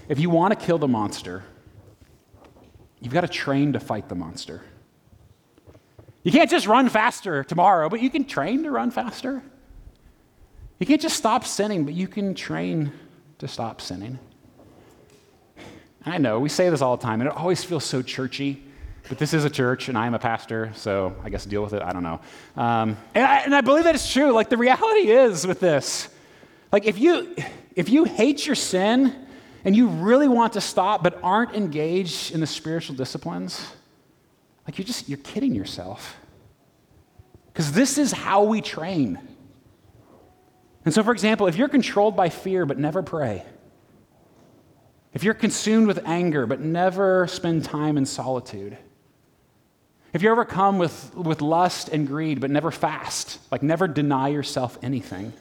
if 0.08 0.20
you 0.20 0.30
want 0.30 0.58
to 0.58 0.66
kill 0.66 0.78
the 0.78 0.88
monster, 0.88 1.44
you've 3.02 3.14
got 3.14 3.22
to 3.22 3.28
train 3.28 3.74
to 3.74 3.80
fight 3.82 4.08
the 4.08 4.16
monster. 4.16 4.62
You 6.24 6.32
can't 6.32 6.50
just 6.50 6.68
run 6.68 6.90
faster 6.90 7.44
tomorrow, 7.44 7.90
but 7.90 8.02
you 8.02 8.10
can 8.10 8.26
train 8.26 8.64
to 8.64 8.72
run 8.72 8.92
faster. 8.92 9.42
You 10.80 10.86
can't 10.86 11.02
just 11.02 11.18
stop 11.18 11.46
sinning, 11.46 11.86
but 11.86 11.94
you 11.94 12.08
can 12.08 12.36
train 12.36 12.92
to 13.40 13.48
stop 13.48 13.82
sinning. 13.82 14.20
I 16.06 16.18
know, 16.18 16.40
we 16.40 16.50
say 16.50 16.70
this 16.70 16.82
all 16.82 16.98
the 16.98 17.04
time, 17.04 17.22
and 17.22 17.30
it 17.30 17.36
always 17.36 17.64
feels 17.64 17.84
so 17.84 18.02
churchy, 18.02 18.64
but 19.08 19.18
this 19.18 19.34
is 19.34 19.44
a 19.44 19.50
church, 19.50 19.90
and 19.90 19.98
I 19.98 20.08
am 20.08 20.14
a 20.14 20.20
pastor, 20.20 20.72
so 20.76 21.16
I 21.24 21.30
guess 21.30 21.46
deal 21.46 21.62
with 21.62 21.74
it. 21.74 21.82
I 21.82 21.92
don't 21.92 22.04
know. 22.04 22.22
Um, 22.56 22.98
and, 23.16 23.26
I, 23.26 23.38
and 23.40 23.56
I 23.56 23.62
believe 23.62 23.84
that 23.86 23.96
it's 23.96 24.12
true. 24.12 24.32
Like, 24.32 24.50
the 24.50 24.58
reality 24.58 25.12
is 25.12 25.46
with 25.46 25.60
this, 25.60 26.10
like, 26.72 26.86
if 26.86 27.00
you, 27.00 27.36
if 27.76 27.90
you 27.90 28.04
hate 28.06 28.46
your 28.46 28.56
sin 28.56 29.14
and 29.66 29.76
you 29.76 29.88
really 29.88 30.28
want 30.28 30.54
to 30.54 30.62
stop, 30.62 31.04
but 31.04 31.20
aren't 31.24 31.54
engaged 31.54 32.32
in 32.32 32.40
the 32.40 32.48
spiritual 32.48 32.96
disciplines, 32.96 33.66
like 34.70 34.78
you're 34.78 34.86
just, 34.86 35.10
you're 35.10 35.18
kidding 35.18 35.56
yourself. 35.56 36.16
Because 37.48 37.72
this 37.72 37.98
is 37.98 38.12
how 38.12 38.44
we 38.44 38.62
train. 38.62 39.18
And 40.86 40.94
so, 40.94 41.02
for 41.02 41.12
example, 41.12 41.48
if 41.48 41.56
you're 41.56 41.68
controlled 41.68 42.16
by 42.16 42.30
fear 42.30 42.68
but 42.68 42.78
never 42.78 43.02
pray, 43.02 43.44
if 45.12 45.24
you're 45.24 45.34
consumed 45.34 45.88
with 45.88 46.06
anger 46.06 46.46
but 46.46 46.60
never 46.60 47.26
spend 47.26 47.66
time 47.66 47.98
in 47.98 48.06
solitude, 48.06 48.78
if 50.14 50.22
you're 50.22 50.34
overcome 50.34 50.78
with, 50.78 51.16
with 51.16 51.42
lust 51.42 51.90
and 51.90 52.06
greed 52.06 52.40
but 52.40 52.52
never 52.52 52.70
fast, 52.70 53.40
like 53.52 53.64
never 53.64 53.88
deny 53.88 54.28
yourself 54.28 54.78
anything. 54.84 55.34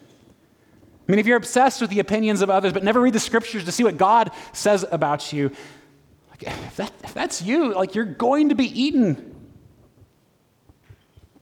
I 1.07 1.13
mean, 1.13 1.19
if 1.19 1.27
you're 1.27 1.37
obsessed 1.37 1.83
with 1.83 1.91
the 1.91 2.01
opinions 2.01 2.41
of 2.41 2.49
others 2.49 2.73
but 2.73 2.83
never 2.83 3.03
read 3.03 3.13
the 3.13 3.21
scriptures 3.21 3.67
to 3.67 3.73
see 3.73 3.85
what 3.85 3.99
God 3.99 4.31
says 4.55 4.87
about 4.91 5.35
you, 5.35 5.53
if, 6.41 6.77
that, 6.77 6.93
if 7.05 7.15
that's 7.15 7.43
you, 7.43 7.75
like 7.75 7.95
you're 7.95 8.05
going 8.05 8.51
to 8.51 8.55
be 8.55 8.67
eaten. 8.81 9.35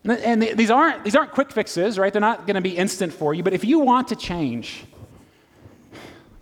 And 0.05 0.41
these 0.43 0.71
aren't, 0.71 1.05
these 1.05 1.17
aren't 1.17 1.33
quick 1.33 1.51
fixes, 1.51 1.99
right? 1.99 2.13
They're 2.13 2.21
not 2.21 2.47
going 2.47 2.55
to 2.55 2.61
be 2.61 2.77
instant 2.77 3.13
for 3.13 3.35
you. 3.35 3.43
But 3.43 3.53
if 3.53 3.65
you 3.65 3.81
want 3.81 4.09
to 4.09 4.17
change, 4.17 4.85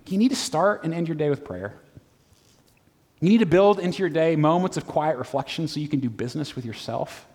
you 0.07 0.17
need 0.17 0.29
to 0.29 0.35
start 0.35 0.83
and 0.83 0.93
end 0.93 1.07
your 1.07 1.15
day 1.15 1.29
with 1.29 1.43
prayer. 1.43 1.73
You 3.21 3.29
need 3.29 3.39
to 3.39 3.47
build 3.47 3.79
into 3.79 3.99
your 3.99 4.09
day 4.09 4.35
moments 4.35 4.77
of 4.77 4.85
quiet 4.85 5.17
reflection 5.17 5.67
so 5.67 5.79
you 5.79 5.87
can 5.87 5.99
do 5.99 6.09
business 6.09 6.55
with 6.55 6.63
yourself 6.65 7.27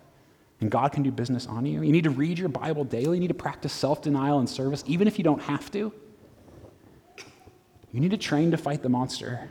and 0.61 0.69
God 0.69 0.91
can 0.91 1.01
do 1.03 1.11
business 1.11 1.47
on 1.47 1.65
you. 1.65 1.81
You 1.81 1.91
need 1.91 2.03
to 2.03 2.11
read 2.11 2.37
your 2.37 2.47
Bible 2.47 2.83
daily. 2.83 3.17
You 3.17 3.21
need 3.21 3.27
to 3.27 3.33
practice 3.33 3.73
self 3.73 4.01
denial 4.01 4.39
and 4.39 4.47
service, 4.47 4.83
even 4.87 5.07
if 5.07 5.17
you 5.17 5.23
don't 5.23 5.41
have 5.41 5.71
to. 5.71 5.91
You 7.91 7.99
need 7.99 8.11
to 8.11 8.17
train 8.17 8.51
to 8.51 8.57
fight 8.57 8.83
the 8.83 8.89
monster. 8.89 9.49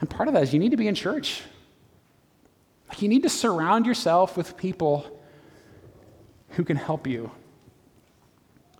And 0.00 0.08
part 0.08 0.28
of 0.28 0.34
that 0.34 0.42
is 0.42 0.52
you 0.52 0.60
need 0.60 0.70
to 0.70 0.76
be 0.76 0.88
in 0.88 0.94
church. 0.94 1.42
Like 2.88 3.02
you 3.02 3.08
need 3.08 3.22
to 3.24 3.28
surround 3.28 3.86
yourself 3.86 4.36
with 4.36 4.56
people 4.56 5.20
who 6.50 6.64
can 6.64 6.76
help 6.76 7.06
you. 7.06 7.30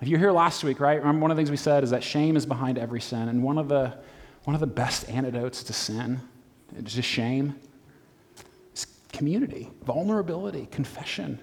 If 0.01 0.09
you're 0.09 0.19
here 0.19 0.33
last 0.33 0.63
week, 0.63 0.81
right? 0.81 0.99
Remember 0.99 1.21
one 1.21 1.31
of 1.31 1.37
the 1.37 1.41
things 1.41 1.51
we 1.51 1.57
said 1.57 1.83
is 1.83 1.91
that 1.91 2.05
shame 2.05 2.37
is 2.37 2.47
behind 2.47 2.79
every 2.79 3.01
sin, 3.01 3.29
and 3.29 3.43
one 3.43 3.59
of 3.59 3.69
the 3.69 3.99
one 4.45 4.55
of 4.55 4.61
the 4.61 4.67
best 4.67 5.09
antidotes 5.11 5.63
to 5.65 5.73
sin, 5.73 6.21
just 6.85 7.09
shame, 7.09 7.57
is 8.73 8.87
community, 9.13 9.69
vulnerability, 9.85 10.67
confession. 10.71 11.39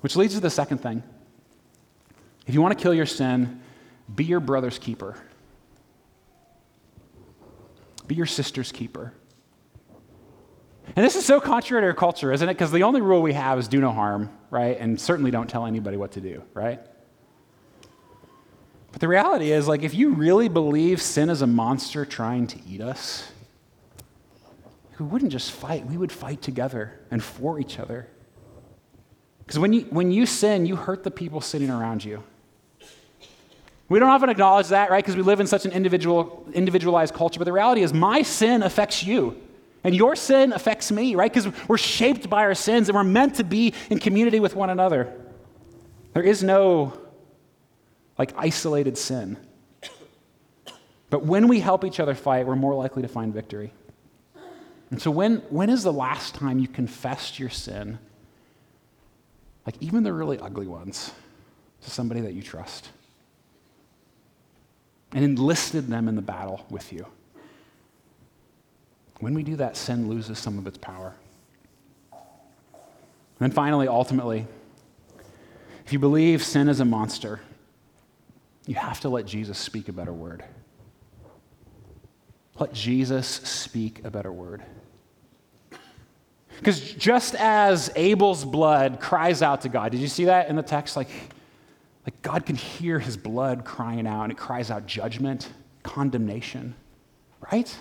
Which 0.00 0.16
leads 0.16 0.34
to 0.34 0.40
the 0.40 0.50
second 0.50 0.78
thing. 0.78 1.02
If 2.46 2.54
you 2.54 2.62
want 2.62 2.78
to 2.78 2.82
kill 2.82 2.94
your 2.94 3.06
sin, 3.06 3.60
be 4.14 4.24
your 4.24 4.40
brother's 4.40 4.78
keeper. 4.78 5.16
Be 8.06 8.14
your 8.14 8.26
sister's 8.26 8.72
keeper. 8.72 9.12
And 10.96 11.04
this 11.04 11.16
is 11.16 11.24
so 11.24 11.40
contrary 11.40 11.82
to 11.82 11.86
our 11.86 11.94
culture, 11.94 12.32
isn't 12.32 12.48
it? 12.48 12.54
Because 12.54 12.70
the 12.70 12.82
only 12.82 13.00
rule 13.00 13.22
we 13.22 13.32
have 13.32 13.58
is 13.58 13.68
do 13.68 13.80
no 13.80 13.90
harm, 13.90 14.30
right? 14.50 14.78
And 14.78 15.00
certainly 15.00 15.30
don't 15.30 15.48
tell 15.48 15.66
anybody 15.66 15.96
what 15.96 16.12
to 16.12 16.20
do, 16.20 16.42
right? 16.52 16.80
But 18.92 19.00
the 19.00 19.08
reality 19.08 19.50
is, 19.50 19.66
like, 19.66 19.82
if 19.82 19.94
you 19.94 20.10
really 20.10 20.48
believe 20.48 21.02
sin 21.02 21.30
is 21.30 21.42
a 21.42 21.46
monster 21.46 22.04
trying 22.04 22.46
to 22.48 22.58
eat 22.68 22.80
us, 22.80 23.28
we 24.98 25.06
wouldn't 25.06 25.32
just 25.32 25.50
fight, 25.50 25.84
we 25.86 25.96
would 25.96 26.12
fight 26.12 26.42
together 26.42 27.00
and 27.10 27.22
for 27.22 27.58
each 27.58 27.78
other. 27.78 28.08
Because 29.38 29.58
when 29.58 29.72
you, 29.72 29.80
when 29.90 30.12
you 30.12 30.26
sin, 30.26 30.64
you 30.66 30.76
hurt 30.76 31.02
the 31.02 31.10
people 31.10 31.40
sitting 31.40 31.70
around 31.70 32.04
you. 32.04 32.22
We 33.88 33.98
don't 33.98 34.08
often 34.08 34.30
acknowledge 34.30 34.68
that, 34.68 34.90
right? 34.90 35.04
Because 35.04 35.16
we 35.16 35.22
live 35.22 35.40
in 35.40 35.46
such 35.46 35.66
an 35.66 35.72
individual, 35.72 36.46
individualized 36.54 37.14
culture. 37.14 37.38
But 37.38 37.44
the 37.44 37.52
reality 37.52 37.82
is, 37.82 37.92
my 37.92 38.22
sin 38.22 38.62
affects 38.62 39.04
you. 39.04 39.40
And 39.82 39.94
your 39.94 40.16
sin 40.16 40.52
affects 40.54 40.90
me, 40.90 41.14
right? 41.14 41.30
Because 41.30 41.52
we're 41.68 41.76
shaped 41.76 42.30
by 42.30 42.44
our 42.44 42.54
sins 42.54 42.88
and 42.88 42.96
we're 42.96 43.04
meant 43.04 43.34
to 43.36 43.44
be 43.44 43.74
in 43.90 43.98
community 43.98 44.40
with 44.40 44.56
one 44.56 44.70
another. 44.70 45.12
There 46.14 46.22
is 46.22 46.42
no 46.42 46.98
like 48.16 48.32
isolated 48.36 48.96
sin. 48.96 49.36
But 51.10 51.26
when 51.26 51.48
we 51.48 51.60
help 51.60 51.84
each 51.84 52.00
other 52.00 52.14
fight, 52.14 52.46
we're 52.46 52.56
more 52.56 52.74
likely 52.74 53.02
to 53.02 53.08
find 53.08 53.32
victory. 53.32 53.72
And 54.90 55.00
so, 55.00 55.10
when, 55.10 55.38
when 55.50 55.70
is 55.70 55.82
the 55.82 55.92
last 55.92 56.34
time 56.34 56.58
you 56.58 56.68
confessed 56.68 57.38
your 57.38 57.50
sin, 57.50 57.98
like 59.66 59.76
even 59.80 60.02
the 60.02 60.12
really 60.12 60.38
ugly 60.38 60.66
ones, 60.66 61.12
to 61.82 61.90
somebody 61.90 62.20
that 62.20 62.32
you 62.32 62.42
trust? 62.42 62.88
And 65.14 65.24
enlisted 65.24 65.86
them 65.86 66.08
in 66.08 66.16
the 66.16 66.22
battle 66.22 66.66
with 66.68 66.92
you. 66.92 67.06
When 69.20 69.32
we 69.32 69.42
do 69.42 69.56
that, 69.56 69.76
sin 69.76 70.08
loses 70.08 70.38
some 70.38 70.58
of 70.58 70.66
its 70.66 70.76
power. 70.76 71.14
And 72.12 72.20
then 73.38 73.50
finally, 73.52 73.88
ultimately, 73.88 74.46
if 75.86 75.92
you 75.92 75.98
believe 75.98 76.42
sin 76.42 76.68
is 76.68 76.80
a 76.80 76.84
monster, 76.84 77.40
you 78.66 78.74
have 78.74 79.00
to 79.00 79.08
let 79.08 79.24
Jesus 79.24 79.56
speak 79.56 79.88
a 79.88 79.92
better 79.92 80.12
word. 80.12 80.44
Let 82.58 82.72
Jesus 82.72 83.26
speak 83.26 84.04
a 84.04 84.10
better 84.10 84.32
word. 84.32 84.62
Because 86.58 86.80
just 86.80 87.34
as 87.34 87.90
Abel's 87.96 88.44
blood 88.44 89.00
cries 89.00 89.42
out 89.42 89.62
to 89.62 89.68
God, 89.68 89.92
did 89.92 90.00
you 90.00 90.08
see 90.08 90.24
that 90.26 90.48
in 90.48 90.56
the 90.56 90.62
text? 90.62 90.96
Like, 90.96 91.08
like 92.06 92.20
God 92.22 92.44
can 92.44 92.56
hear 92.56 92.98
his 92.98 93.16
blood 93.16 93.64
crying 93.64 94.06
out, 94.06 94.24
and 94.24 94.32
it 94.32 94.38
cries 94.38 94.70
out 94.70 94.86
judgment, 94.86 95.50
condemnation, 95.82 96.74
right? 97.52 97.74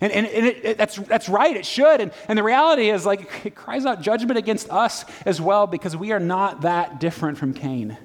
And, 0.00 0.12
and, 0.12 0.26
and 0.26 0.46
it, 0.46 0.64
it, 0.64 0.78
that's, 0.78 0.96
that's 0.96 1.28
right, 1.28 1.56
it 1.56 1.64
should. 1.64 2.00
And, 2.00 2.12
and 2.28 2.36
the 2.36 2.42
reality 2.42 2.90
is, 2.90 3.06
like, 3.06 3.30
it 3.46 3.54
cries 3.54 3.86
out 3.86 4.02
judgment 4.02 4.36
against 4.36 4.68
us 4.70 5.04
as 5.24 5.40
well 5.40 5.66
because 5.66 5.96
we 5.96 6.12
are 6.12 6.20
not 6.20 6.62
that 6.62 7.00
different 7.00 7.38
from 7.38 7.54
Cain. 7.54 7.96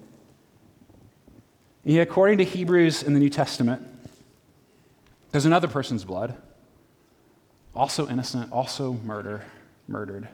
Yet, 1.83 2.01
according 2.01 2.37
to 2.37 2.43
Hebrews 2.43 3.03
in 3.03 3.13
the 3.13 3.19
New 3.19 3.29
Testament, 3.29 3.85
there's 5.31 5.45
another 5.45 5.67
person's 5.67 6.03
blood, 6.03 6.35
also 7.75 8.07
innocent, 8.07 8.51
also 8.51 8.93
murder, 8.93 9.45
murdered, 9.87 10.27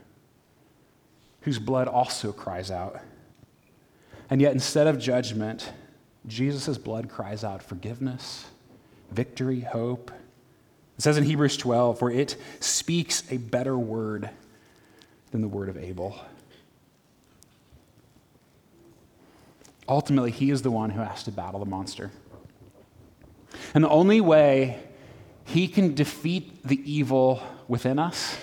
whose 1.42 1.60
blood 1.60 1.88
also 1.88 2.32
cries 2.32 2.72
out. 2.72 3.00
And 4.34 4.42
yet, 4.42 4.52
instead 4.52 4.88
of 4.88 4.98
judgment, 4.98 5.72
Jesus' 6.26 6.80
blood 6.80 7.08
cries 7.08 7.44
out 7.44 7.62
forgiveness, 7.62 8.46
victory, 9.12 9.60
hope, 9.60 10.10
it 10.98 11.02
says 11.04 11.20
in 11.20 11.24
Hebrews 11.24 11.56
12, 11.56 12.00
for 12.00 12.10
it 12.10 12.36
speaks 12.60 13.32
a 13.32 13.38
better 13.38 13.78
word 13.78 14.32
than 15.30 15.42
the 15.42 15.48
word 15.48 15.70
of 15.70 15.78
Abel. 15.78 16.20
Ultimately, 19.88 20.32
he 20.32 20.50
is 20.50 20.64
the 20.64 20.72
one 20.72 20.90
who 20.90 21.02
has 21.02 21.24
to 21.26 21.32
battle 21.32 21.60
the 21.60 21.68
monster. 21.68 22.10
And 23.76 23.84
the 23.84 23.90
only 23.90 24.20
way 24.20 24.80
he 25.46 25.68
can 25.68 25.94
defeat 25.94 26.64
the 26.68 26.82
evil 26.92 27.44
within 27.68 28.00
us 28.00 28.36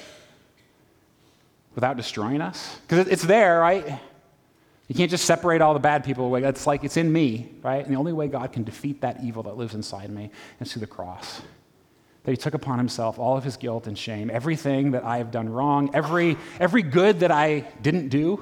without 1.74 1.96
destroying 1.96 2.40
us, 2.40 2.78
because 2.86 3.08
it's 3.08 3.24
there, 3.24 3.58
right? 3.58 3.98
You 4.90 4.96
can't 4.96 5.08
just 5.08 5.24
separate 5.24 5.60
all 5.60 5.72
the 5.72 5.78
bad 5.78 6.02
people 6.02 6.24
away. 6.24 6.42
It's 6.42 6.66
like 6.66 6.82
it's 6.82 6.96
in 6.96 7.12
me, 7.12 7.52
right? 7.62 7.84
And 7.84 7.94
the 7.94 7.96
only 7.96 8.12
way 8.12 8.26
God 8.26 8.52
can 8.52 8.64
defeat 8.64 9.02
that 9.02 9.22
evil 9.22 9.44
that 9.44 9.56
lives 9.56 9.72
inside 9.72 10.10
me 10.10 10.32
is 10.58 10.72
through 10.72 10.80
the 10.80 10.88
cross 10.88 11.42
that 12.24 12.32
he 12.32 12.36
took 12.36 12.54
upon 12.54 12.78
himself 12.78 13.16
all 13.16 13.36
of 13.36 13.44
his 13.44 13.56
guilt 13.56 13.86
and 13.86 13.96
shame, 13.96 14.32
everything 14.32 14.90
that 14.90 15.04
I 15.04 15.18
have 15.18 15.30
done 15.30 15.48
wrong, 15.48 15.90
every, 15.94 16.36
every 16.58 16.82
good 16.82 17.20
that 17.20 17.30
I 17.30 17.60
didn't 17.80 18.08
do. 18.08 18.38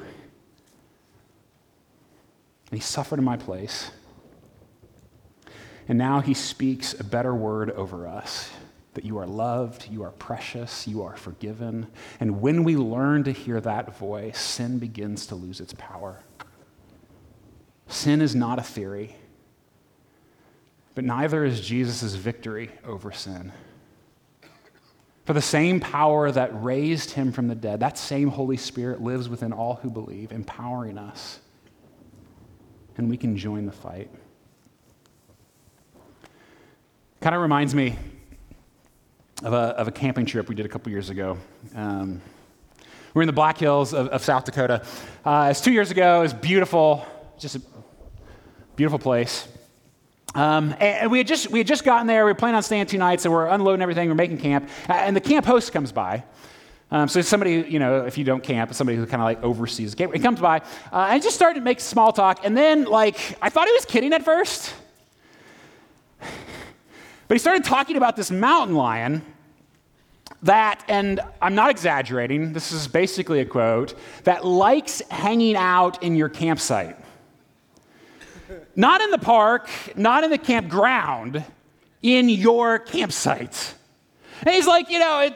And 2.71 2.79
he 2.79 2.81
suffered 2.81 3.19
in 3.19 3.27
my 3.27 3.37
place. 3.37 3.91
And 5.87 5.99
now 5.99 6.21
he 6.21 6.33
speaks 6.33 6.99
a 6.99 7.05
better 7.05 7.35
word 7.35 7.73
over 7.73 8.07
us 8.07 8.51
that 8.95 9.05
you 9.05 9.19
are 9.19 9.27
loved, 9.27 9.87
you 9.91 10.03
are 10.03 10.13
precious, 10.13 10.89
you 10.89 11.03
are 11.03 11.15
forgiven. 11.15 11.89
And 12.21 12.41
when 12.41 12.65
we 12.65 12.75
learn 12.75 13.23
to 13.25 13.33
hear 13.33 13.61
that 13.61 13.99
voice, 13.99 14.41
sin 14.41 14.79
begins 14.79 15.27
to 15.27 15.35
lose 15.35 15.61
its 15.61 15.75
power. 15.75 16.21
Sin 17.89 18.21
is 18.21 18.35
not 18.35 18.59
a 18.59 18.63
theory, 18.63 19.17
but 20.95 21.05
neither 21.05 21.45
is 21.45 21.61
Jesus' 21.61 22.15
victory 22.15 22.71
over 22.85 23.11
sin. 23.13 23.53
For 25.25 25.33
the 25.33 25.43
same 25.43 25.81
power 25.81 26.31
that 26.31 26.63
raised 26.63 27.11
him 27.11 27.33
from 27.33 27.49
the 27.49 27.55
dead, 27.55 27.81
that 27.81 27.99
same 27.99 28.29
Holy 28.29 28.57
Spirit 28.57 29.03
lives 29.03 29.29
within 29.29 29.53
all 29.53 29.75
who 29.77 29.91
believe, 29.91 30.33
empowering 30.33 30.97
us. 30.97 31.41
And 32.97 33.11
we 33.11 33.17
can 33.17 33.37
join 33.37 33.67
the 33.67 33.73
fight. 33.73 34.11
Kind 37.21 37.35
of 37.35 37.43
reminds 37.43 37.75
me 37.75 37.97
of 39.43 39.53
a, 39.53 39.57
of 39.57 39.87
a 39.89 39.93
camping 39.93 40.27
trip 40.27 40.49
we 40.49 40.55
did 40.55 40.67
a 40.67 40.69
couple 40.69 40.91
years 40.91 41.11
ago. 41.11 41.37
Um, 41.75 42.21
we 43.15 43.21
are 43.21 43.23
in 43.23 43.27
the 43.27 43.33
Black 43.33 43.59
Hills 43.59 43.93
of, 43.93 44.09
of 44.09 44.25
South 44.25 44.45
Dakota. 44.45 44.85
Uh, 45.25 45.49
it's 45.51 45.61
two 45.61 45.73
years 45.73 45.91
ago. 45.91 46.21
It 46.21 46.23
was 46.23 46.35
beautiful, 46.35 47.07
just 47.39 47.57
a 47.57 47.63
beautiful 48.77 48.99
place. 48.99 49.47
Um, 50.35 50.75
and 50.79 51.11
we 51.11 51.19
had, 51.19 51.27
just, 51.27 51.51
we 51.51 51.59
had 51.59 51.67
just 51.67 51.85
gotten 51.85 52.07
there. 52.07 52.25
We 52.25 52.33
were 52.33 52.35
planning 52.35 52.57
on 52.57 52.63
staying 52.63 52.87
two 52.87 52.99
nights, 52.99 53.25
and 53.25 53.33
we're 53.33 53.47
unloading 53.47 53.83
everything. 53.83 54.09
We're 54.09 54.15
making 54.15 54.39
camp. 54.39 54.69
And 54.89 55.17
the 55.17 55.21
camp 55.21 55.47
host 55.47 55.73
comes 55.73 55.91
by. 55.93 56.25
Um, 56.91 57.09
so 57.09 57.21
somebody, 57.21 57.67
you 57.69 57.79
know, 57.79 58.07
if 58.07 58.17
you 58.17 58.25
don't 58.25 58.43
camp, 58.43 58.73
somebody 58.73 58.97
who 58.97 59.07
kind 59.07 59.21
of 59.21 59.27
like 59.27 59.43
oversees 59.43 59.91
the 59.91 59.97
camp. 59.97 60.15
He 60.15 60.21
comes 60.21 60.41
by 60.41 60.59
uh, 60.93 61.09
and 61.11 61.23
just 61.23 61.37
started 61.37 61.61
to 61.61 61.65
make 61.65 61.81
small 61.81 62.13
talk. 62.13 62.45
And 62.45 62.57
then, 62.57 62.85
like, 62.85 63.37
I 63.43 63.51
thought 63.51 63.67
he 63.67 63.73
was 63.73 63.85
kidding 63.85 64.13
at 64.13 64.25
first. 64.25 64.75
But 66.21 67.35
he 67.35 67.39
started 67.39 67.65
talking 67.65 67.97
about 67.97 68.17
this 68.17 68.31
mountain 68.31 68.75
lion 68.75 69.23
that, 70.43 70.83
and 70.89 71.21
I'm 71.43 71.55
not 71.55 71.71
exaggerating, 71.71 72.53
this 72.53 72.73
is 72.73 72.89
basically 72.89 73.41
a 73.41 73.45
quote, 73.45 73.95
that 74.25 74.47
likes 74.47 75.03
hanging 75.11 75.57
out 75.57 76.03
in 76.03 76.17
your 76.17 76.29
campsite. 76.31 76.97
Not 78.79 79.01
in 79.01 79.11
the 79.11 79.19
park, 79.19 79.69
not 79.97 80.23
in 80.23 80.31
the 80.31 80.39
campground, 80.39 81.45
in 82.01 82.29
your 82.29 82.79
campsite. 82.79 83.75
And 84.43 84.55
he's 84.55 84.69
like, 84.69 84.89
you 84.89 85.01
know, 85.01 85.19
it, 85.19 85.35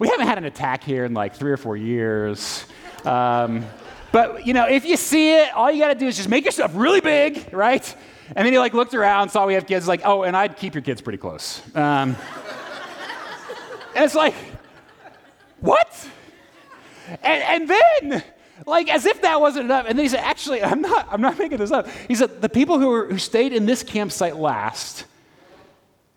we 0.00 0.08
haven't 0.08 0.26
had 0.26 0.38
an 0.38 0.44
attack 0.44 0.82
here 0.82 1.04
in 1.04 1.14
like 1.14 1.36
three 1.36 1.52
or 1.52 1.56
four 1.56 1.76
years. 1.76 2.64
Um, 3.04 3.64
but, 4.10 4.44
you 4.44 4.54
know, 4.54 4.66
if 4.66 4.84
you 4.84 4.96
see 4.96 5.36
it, 5.36 5.54
all 5.54 5.70
you 5.70 5.78
got 5.78 5.92
to 5.92 5.94
do 5.94 6.08
is 6.08 6.16
just 6.16 6.28
make 6.28 6.44
yourself 6.44 6.72
really 6.74 7.00
big, 7.00 7.54
right? 7.54 7.96
And 8.34 8.44
then 8.44 8.52
he 8.52 8.58
like 8.58 8.74
looked 8.74 8.94
around, 8.94 9.28
saw 9.28 9.46
we 9.46 9.54
have 9.54 9.68
kids, 9.68 9.86
like, 9.86 10.00
oh, 10.04 10.24
and 10.24 10.36
I'd 10.36 10.56
keep 10.56 10.74
your 10.74 10.82
kids 10.82 11.00
pretty 11.00 11.18
close. 11.18 11.62
Um, 11.76 12.16
and 13.94 14.04
it's 14.04 14.16
like, 14.16 14.34
what? 15.60 16.08
And, 17.22 17.70
and 17.70 17.70
then 17.70 18.24
like 18.66 18.88
as 18.88 19.06
if 19.06 19.22
that 19.22 19.40
wasn't 19.40 19.66
enough. 19.66 19.86
And 19.88 19.98
then 19.98 20.04
he 20.04 20.08
said, 20.08 20.20
actually, 20.20 20.62
I'm 20.62 20.80
not, 20.80 21.08
I'm 21.10 21.20
not 21.20 21.38
making 21.38 21.58
this 21.58 21.70
up. 21.70 21.88
He 22.08 22.14
said, 22.14 22.42
the 22.42 22.48
people 22.48 22.78
who, 22.78 22.88
were, 22.88 23.06
who 23.06 23.18
stayed 23.18 23.52
in 23.52 23.66
this 23.66 23.82
campsite 23.82 24.36
last 24.36 25.04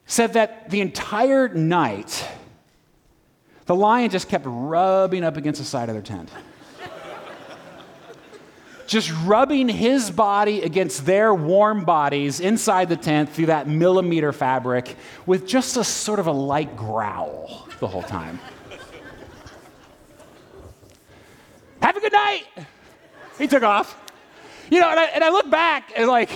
said 0.05 0.33
that 0.33 0.69
the 0.69 0.81
entire 0.81 1.47
night, 1.49 2.27
the 3.65 3.75
lion 3.75 4.09
just 4.09 4.27
kept 4.27 4.45
rubbing 4.47 5.23
up 5.23 5.37
against 5.37 5.59
the 5.59 5.65
side 5.65 5.89
of 5.89 5.95
their 5.95 6.01
tent. 6.01 6.29
just 8.85 9.11
rubbing 9.23 9.69
his 9.69 10.11
body 10.11 10.61
against 10.61 11.05
their 11.05 11.33
warm 11.33 11.85
bodies 11.85 12.39
inside 12.39 12.89
the 12.89 12.97
tent 12.97 13.29
through 13.29 13.47
that 13.47 13.67
millimeter 13.67 14.33
fabric 14.33 14.95
with 15.25 15.47
just 15.47 15.77
a 15.77 15.83
sort 15.83 16.19
of 16.19 16.27
a 16.27 16.31
light 16.31 16.75
growl 16.75 17.67
the 17.79 17.87
whole 17.87 18.03
time. 18.03 18.39
Night. 22.33 22.65
He 23.37 23.47
took 23.47 23.63
off. 23.63 23.99
You 24.71 24.79
know, 24.79 24.89
and 24.89 24.99
I, 24.99 25.05
and 25.05 25.23
I 25.23 25.29
look 25.29 25.49
back 25.49 25.91
and 25.95 26.07
like, 26.07 26.29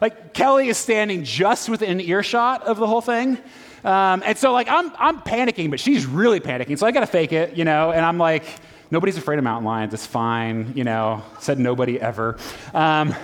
like 0.00 0.32
Kelly 0.32 0.68
is 0.68 0.76
standing 0.76 1.24
just 1.24 1.68
within 1.68 2.00
earshot 2.00 2.62
of 2.62 2.76
the 2.78 2.86
whole 2.86 3.00
thing. 3.00 3.38
Um, 3.82 4.22
and 4.24 4.36
so 4.38 4.52
like 4.52 4.68
I'm, 4.68 4.92
I'm 4.98 5.20
panicking, 5.22 5.70
but 5.70 5.80
she's 5.80 6.06
really 6.06 6.40
panicking. 6.40 6.78
So 6.78 6.86
I 6.86 6.92
got 6.92 7.00
to 7.00 7.06
fake 7.06 7.32
it, 7.32 7.56
you 7.56 7.64
know, 7.64 7.90
and 7.90 8.04
I'm 8.04 8.18
like, 8.18 8.44
nobody's 8.90 9.16
afraid 9.16 9.38
of 9.38 9.44
mountain 9.44 9.64
lions. 9.64 9.92
It's 9.94 10.06
fine, 10.06 10.72
you 10.76 10.84
know, 10.84 11.22
said 11.40 11.58
nobody 11.58 12.00
ever. 12.00 12.36
Um, 12.72 13.14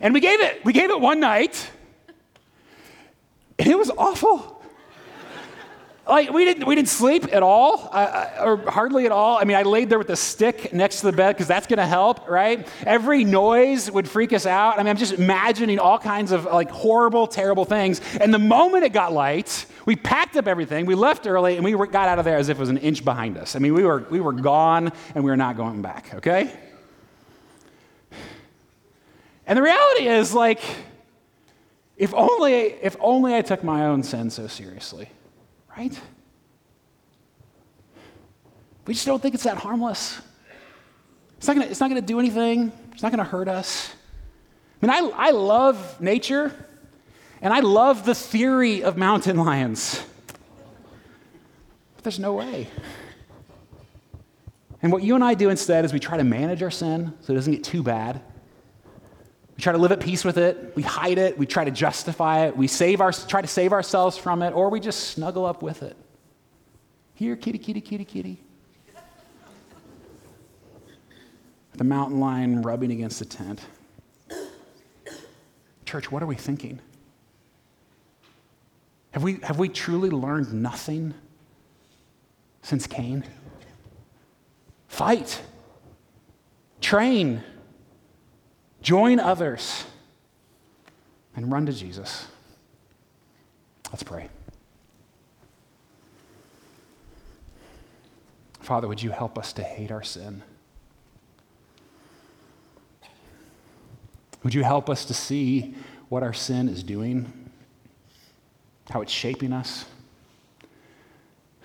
and 0.00 0.12
we 0.12 0.20
gave 0.20 0.40
it, 0.40 0.64
we 0.64 0.72
gave 0.72 0.90
it 0.90 1.00
one 1.00 1.20
night, 1.20 1.70
and 3.58 3.68
it 3.68 3.78
was 3.78 3.90
awful. 3.90 4.55
Like 6.06 6.32
we 6.32 6.44
didn't 6.44 6.66
we 6.66 6.74
didn't 6.74 6.88
sleep 6.88 7.24
at 7.32 7.42
all 7.42 7.88
uh, 7.92 8.28
or 8.40 8.56
hardly 8.70 9.06
at 9.06 9.12
all. 9.12 9.38
I 9.38 9.44
mean 9.44 9.56
i 9.56 9.62
laid 9.62 9.90
there 9.90 9.98
with 9.98 10.10
a 10.10 10.16
stick 10.16 10.72
next 10.72 11.00
to 11.00 11.06
the 11.06 11.12
bed 11.12 11.32
because 11.32 11.48
that's 11.48 11.66
going 11.66 11.78
to 11.78 11.86
help 11.86 12.28
right? 12.28 12.66
Every 12.84 13.24
noise 13.24 13.90
would 13.90 14.08
freak 14.08 14.32
us 14.32 14.46
out. 14.46 14.74
I 14.74 14.78
mean 14.78 14.88
i'm 14.88 14.96
just 14.96 15.14
imagining 15.14 15.78
all 15.78 15.98
kinds 15.98 16.32
of 16.32 16.44
like 16.44 16.70
horrible 16.70 17.26
terrible 17.26 17.64
things. 17.64 18.00
And 18.20 18.32
the 18.32 18.38
moment 18.38 18.84
it 18.84 18.92
got 18.92 19.12
light 19.12 19.66
we 19.84 19.94
packed 19.94 20.36
up 20.36 20.48
everything. 20.48 20.86
We 20.86 20.94
left 20.94 21.26
early 21.26 21.56
and 21.56 21.64
we 21.64 21.72
got 21.72 22.08
out 22.08 22.18
of 22.18 22.24
there 22.24 22.36
as 22.36 22.48
if 22.48 22.56
it 22.56 22.60
was 22.60 22.70
an 22.70 22.78
inch 22.78 23.04
behind 23.04 23.36
us. 23.36 23.56
I 23.56 23.58
mean 23.58 23.74
we 23.74 23.84
were 23.84 24.06
we 24.10 24.20
were 24.20 24.32
gone 24.32 24.92
and 25.14 25.24
we 25.24 25.30
were 25.30 25.36
not 25.36 25.56
going 25.56 25.82
back 25.82 26.14
okay? 26.14 26.52
And 29.46 29.56
the 29.56 29.62
reality 29.62 30.08
is 30.08 30.34
like 30.34 30.60
if 31.96 32.14
only 32.14 32.52
if 32.82 32.96
only 33.00 33.34
i 33.34 33.42
took 33.42 33.64
my 33.64 33.86
own 33.86 34.02
sin 34.02 34.28
so 34.28 34.46
seriously 34.46 35.08
right? 35.76 36.00
We 38.86 38.94
just 38.94 39.06
don't 39.06 39.20
think 39.20 39.34
it's 39.34 39.44
that 39.44 39.58
harmless. 39.58 40.20
It's 41.38 41.46
not 41.80 41.90
gonna, 41.90 42.00
do 42.00 42.18
anything, 42.18 42.72
it's 42.92 43.02
not 43.02 43.12
gonna 43.12 43.24
hurt 43.24 43.48
us. 43.48 43.92
I 44.82 44.86
mean, 44.86 44.90
I, 44.90 45.28
I 45.28 45.30
love 45.30 46.00
nature, 46.00 46.52
and 47.42 47.52
I 47.52 47.60
love 47.60 48.04
the 48.04 48.14
theory 48.14 48.82
of 48.82 48.96
mountain 48.96 49.36
lions. 49.36 50.02
But 51.96 52.04
there's 52.04 52.18
no 52.18 52.34
way. 52.34 52.68
And 54.82 54.92
what 54.92 55.02
you 55.02 55.14
and 55.14 55.24
I 55.24 55.34
do 55.34 55.50
instead 55.50 55.84
is 55.84 55.92
we 55.92 55.98
try 55.98 56.16
to 56.16 56.24
manage 56.24 56.62
our 56.62 56.70
sin 56.70 57.12
so 57.20 57.32
it 57.32 57.36
doesn't 57.36 57.52
get 57.52 57.64
too 57.64 57.82
bad. 57.82 58.20
We 59.56 59.62
try 59.62 59.72
to 59.72 59.78
live 59.78 59.92
at 59.92 60.00
peace 60.00 60.24
with 60.24 60.36
it. 60.36 60.72
We 60.76 60.82
hide 60.82 61.16
it. 61.18 61.38
We 61.38 61.46
try 61.46 61.64
to 61.64 61.70
justify 61.70 62.46
it. 62.46 62.56
We 62.56 62.66
save 62.66 63.00
our, 63.00 63.12
try 63.12 63.40
to 63.40 63.48
save 63.48 63.72
ourselves 63.72 64.18
from 64.18 64.42
it, 64.42 64.50
or 64.50 64.68
we 64.68 64.80
just 64.80 65.10
snuggle 65.10 65.46
up 65.46 65.62
with 65.62 65.82
it. 65.82 65.96
Here, 67.14 67.36
kitty, 67.36 67.58
kitty, 67.58 67.80
kitty, 67.80 68.04
kitty. 68.04 68.40
The 71.72 71.84
mountain 71.84 72.20
lion 72.20 72.62
rubbing 72.62 72.90
against 72.90 73.18
the 73.18 73.24
tent. 73.24 73.60
Church, 75.86 76.10
what 76.10 76.22
are 76.22 76.26
we 76.26 76.34
thinking? 76.34 76.80
Have 79.12 79.22
we, 79.22 79.38
have 79.42 79.58
we 79.58 79.70
truly 79.70 80.10
learned 80.10 80.52
nothing 80.52 81.14
since 82.60 82.86
Cain? 82.86 83.24
Fight, 84.88 85.40
train, 86.82 87.42
Join 88.86 89.18
others 89.18 89.84
and 91.34 91.50
run 91.50 91.66
to 91.66 91.72
Jesus. 91.72 92.28
Let's 93.90 94.04
pray. 94.04 94.28
Father, 98.60 98.86
would 98.86 99.02
you 99.02 99.10
help 99.10 99.38
us 99.38 99.52
to 99.54 99.64
hate 99.64 99.90
our 99.90 100.04
sin? 100.04 100.40
Would 104.44 104.54
you 104.54 104.62
help 104.62 104.88
us 104.88 105.04
to 105.06 105.14
see 105.14 105.74
what 106.08 106.22
our 106.22 106.32
sin 106.32 106.68
is 106.68 106.84
doing, 106.84 107.50
how 108.90 109.02
it's 109.02 109.10
shaping 109.10 109.52
us, 109.52 109.84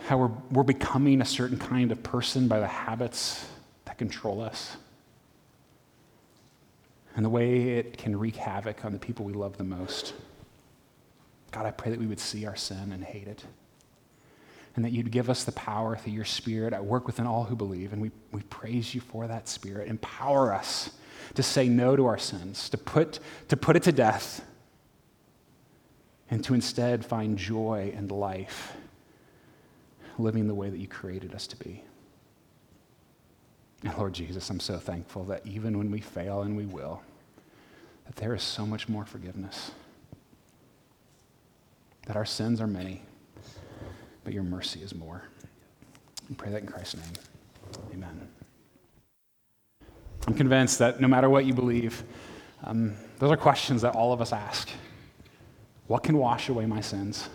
how 0.08 0.18
we're, 0.18 0.32
we're 0.50 0.64
becoming 0.64 1.22
a 1.22 1.26
certain 1.26 1.60
kind 1.60 1.92
of 1.92 2.02
person 2.02 2.48
by 2.48 2.60
the 2.60 2.66
habits 2.66 3.46
that 3.86 4.00
control 4.00 4.42
us? 4.42 4.76
And 7.16 7.26
the 7.26 7.30
way 7.30 7.78
it 7.78 7.98
can 7.98 8.18
wreak 8.18 8.36
havoc 8.36 8.86
on 8.86 8.94
the 8.94 9.00
people 9.00 9.26
we 9.26 9.34
love 9.34 9.58
the 9.58 9.64
most. 9.64 10.14
God, 11.52 11.66
I 11.66 11.72
pray 11.72 11.92
that 11.92 12.00
we 12.00 12.08
would 12.08 12.20
see 12.20 12.46
our 12.46 12.56
sin 12.56 12.92
and 12.94 13.04
hate 13.04 13.28
it. 13.28 13.44
And 14.76 14.86
that 14.86 14.92
you'd 14.92 15.12
give 15.12 15.30
us 15.30 15.44
the 15.44 15.52
power 15.52 15.98
through 15.98 16.14
your 16.14 16.24
Spirit 16.24 16.74
at 16.74 16.86
work 16.86 17.06
within 17.06 17.28
all 17.28 17.44
who 17.44 17.58
believe. 17.58 17.92
And 17.92 18.02
we, 18.02 18.12
we 18.32 18.42
praise 18.44 18.96
you 18.96 19.02
for 19.02 19.28
that 19.28 19.50
Spirit. 19.50 19.90
Empower 19.90 20.54
us 20.54 20.92
to 21.34 21.44
say 21.44 21.68
no 21.68 21.98
to 21.98 22.06
our 22.06 22.18
sins, 22.18 22.70
to 22.70 22.78
put, 22.78 23.20
to 23.50 23.58
put 23.58 23.76
it 23.76 23.84
to 23.84 23.92
death, 23.92 24.46
and 26.30 26.42
to 26.46 26.54
instead 26.54 27.06
find 27.06 27.38
joy 27.38 27.92
and 27.96 28.10
life 28.10 28.74
living 30.18 30.48
the 30.48 30.56
way 30.56 30.70
that 30.70 30.78
you 30.78 30.88
created 30.88 31.36
us 31.36 31.48
to 31.48 31.58
be. 31.58 31.84
And 33.84 33.98
Lord 33.98 34.14
Jesus, 34.14 34.50
I'm 34.50 34.60
so 34.60 34.78
thankful 34.78 35.24
that 35.26 35.46
even 35.46 35.78
when 35.78 35.90
we 35.90 36.00
fail, 36.00 36.44
and 36.44 36.56
we 36.56 36.66
will, 36.66 37.02
that 38.06 38.16
there 38.16 38.36
is 38.36 38.44
so 38.44 38.66
much 38.66 38.88
more 38.88 39.06
forgiveness. 39.06 39.72
That 42.06 42.16
our 42.16 42.26
sins 42.26 42.62
are 42.62 42.68
many, 42.68 43.02
but 44.24 44.34
your 44.34 44.44
mercy 44.44 44.82
is 44.82 44.94
more. 44.94 45.24
We 46.30 46.36
pray 46.36 46.52
that 46.52 46.62
in 46.62 46.68
Christ's 46.68 46.98
name. 46.98 47.14
Amen. 47.94 48.28
I'm 50.28 50.34
convinced 50.34 50.80
that 50.80 51.02
no 51.02 51.08
matter 51.08 51.30
what 51.30 51.46
you 51.46 51.54
believe, 51.54 52.04
um, 52.64 52.94
those 53.18 53.32
are 53.32 53.38
questions 53.38 53.82
that 53.82 53.96
all 53.96 54.14
of 54.14 54.22
us 54.22 54.32
ask. 54.32 54.70
What 55.88 56.04
can 56.04 56.18
wash 56.18 56.50
away 56.50 56.66
my 56.66 56.82
sins? 56.82 57.28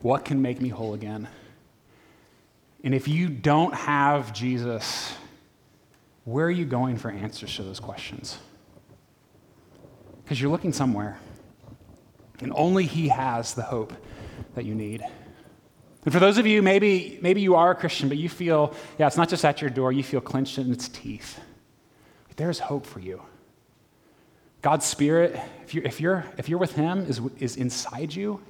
What 0.00 0.24
can 0.24 0.40
make 0.40 0.60
me 0.60 0.68
whole 0.70 0.94
again? 0.94 1.28
And 2.82 2.94
if 2.94 3.08
you 3.08 3.28
don't 3.28 3.74
have 3.74 4.32
Jesus, 4.32 5.12
where 6.26 6.44
are 6.44 6.50
you 6.50 6.64
going 6.64 6.96
for 6.96 7.08
answers 7.08 7.54
to 7.54 7.62
those 7.62 7.78
questions? 7.78 8.36
Because 10.24 10.40
you're 10.40 10.50
looking 10.50 10.72
somewhere. 10.72 11.18
And 12.40 12.52
only 12.54 12.84
He 12.84 13.08
has 13.08 13.54
the 13.54 13.62
hope 13.62 13.92
that 14.56 14.64
you 14.64 14.74
need. 14.74 15.02
And 16.04 16.12
for 16.12 16.18
those 16.18 16.36
of 16.36 16.44
you, 16.46 16.62
maybe, 16.62 17.18
maybe 17.22 17.40
you 17.40 17.54
are 17.54 17.70
a 17.70 17.74
Christian, 17.76 18.08
but 18.08 18.18
you 18.18 18.28
feel, 18.28 18.74
yeah, 18.98 19.06
it's 19.06 19.16
not 19.16 19.28
just 19.28 19.44
at 19.44 19.60
your 19.60 19.70
door, 19.70 19.92
you 19.92 20.02
feel 20.02 20.20
clenched 20.20 20.58
in 20.58 20.72
its 20.72 20.88
teeth. 20.88 21.38
But 22.26 22.36
There's 22.36 22.58
hope 22.58 22.86
for 22.86 22.98
you. 22.98 23.22
God's 24.62 24.84
Spirit, 24.84 25.40
if 25.62 25.74
you're, 25.74 25.84
if 25.84 26.00
you're, 26.00 26.24
if 26.38 26.48
you're 26.48 26.58
with 26.58 26.72
Him, 26.72 27.06
is, 27.06 27.20
is 27.38 27.56
inside 27.56 28.12
you, 28.12 28.40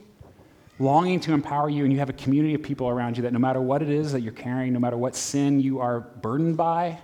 longing 0.79 1.21
to 1.21 1.35
empower 1.35 1.69
you, 1.69 1.85
and 1.85 1.93
you 1.93 1.99
have 1.99 2.09
a 2.09 2.15
community 2.15 2.55
of 2.55 2.63
people 2.63 2.89
around 2.89 3.19
you 3.19 3.23
that 3.25 3.35
no 3.35 3.39
matter 3.39 3.61
what 3.61 3.83
it 3.83 3.91
is 3.91 4.13
that 4.13 4.23
you're 4.23 4.33
carrying, 4.33 4.73
no 4.73 4.81
matter 4.81 4.97
what 4.97 5.15
sin 5.15 5.61
you 5.61 5.79
are 5.81 6.01
burdened 6.01 6.57
by, 6.57 6.99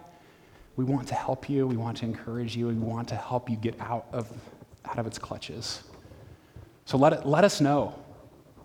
we 0.77 0.85
want 0.85 1.09
to 1.09 1.15
help 1.15 1.51
you, 1.51 1.67
we 1.67 1.77
want 1.77 1.99
to 1.99 2.05
encourage 2.05 2.57
you, 2.57 2.69
we 2.69 2.75
want 2.75 3.09
to 3.09 3.17
help 3.17 3.51
you 3.51 3.57
get 3.57 3.79
out 3.81 4.07
of, 4.13 4.31
out 4.87 4.99
of 4.99 5.07
its 5.07 5.19
clutches. 5.19 5.83
So 6.87 6.97
let, 6.97 7.13
it, 7.13 7.27
let 7.27 7.45
us 7.45 7.61
know. 7.61 7.95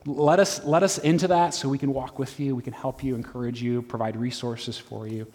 Let 0.05 0.39
us, 0.39 0.63
let 0.63 0.83
us 0.83 0.99
into 0.99 1.27
that 1.27 1.53
so 1.53 1.67
we 1.67 1.77
can 1.77 1.93
walk 1.93 2.17
with 2.17 2.39
you, 2.39 2.55
we 2.55 2.63
can 2.63 2.73
help 2.73 3.03
you, 3.03 3.15
encourage 3.15 3.61
you, 3.61 3.81
provide 3.81 4.15
resources 4.15 4.77
for 4.77 5.05
you. 5.05 5.27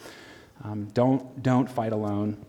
Um, 0.64 0.86
don't, 0.94 1.42
don't 1.42 1.70
fight 1.70 1.92
alone. 1.92 2.42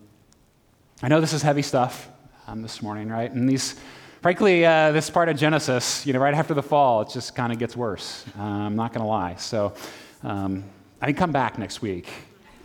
I 1.02 1.08
know 1.08 1.20
this 1.20 1.34
is 1.34 1.42
heavy 1.42 1.62
stuff 1.62 2.08
um, 2.46 2.62
this 2.62 2.80
morning, 2.80 3.08
right? 3.08 3.30
And 3.30 3.46
these, 3.46 3.78
frankly, 4.22 4.64
uh, 4.64 4.92
this 4.92 5.10
part 5.10 5.28
of 5.28 5.36
Genesis, 5.36 6.06
you 6.06 6.14
know, 6.14 6.18
right 6.18 6.34
after 6.34 6.54
the 6.54 6.62
fall, 6.62 7.02
it 7.02 7.10
just 7.10 7.34
kind 7.34 7.52
of 7.52 7.58
gets 7.58 7.76
worse. 7.76 8.24
Uh, 8.38 8.42
I'm 8.42 8.76
not 8.76 8.94
going 8.94 9.02
to 9.02 9.08
lie. 9.08 9.34
So 9.34 9.74
um, 10.22 10.64
I 11.02 11.06
can 11.06 11.16
come 11.16 11.32
back 11.32 11.58
next 11.58 11.82
week 11.82 12.08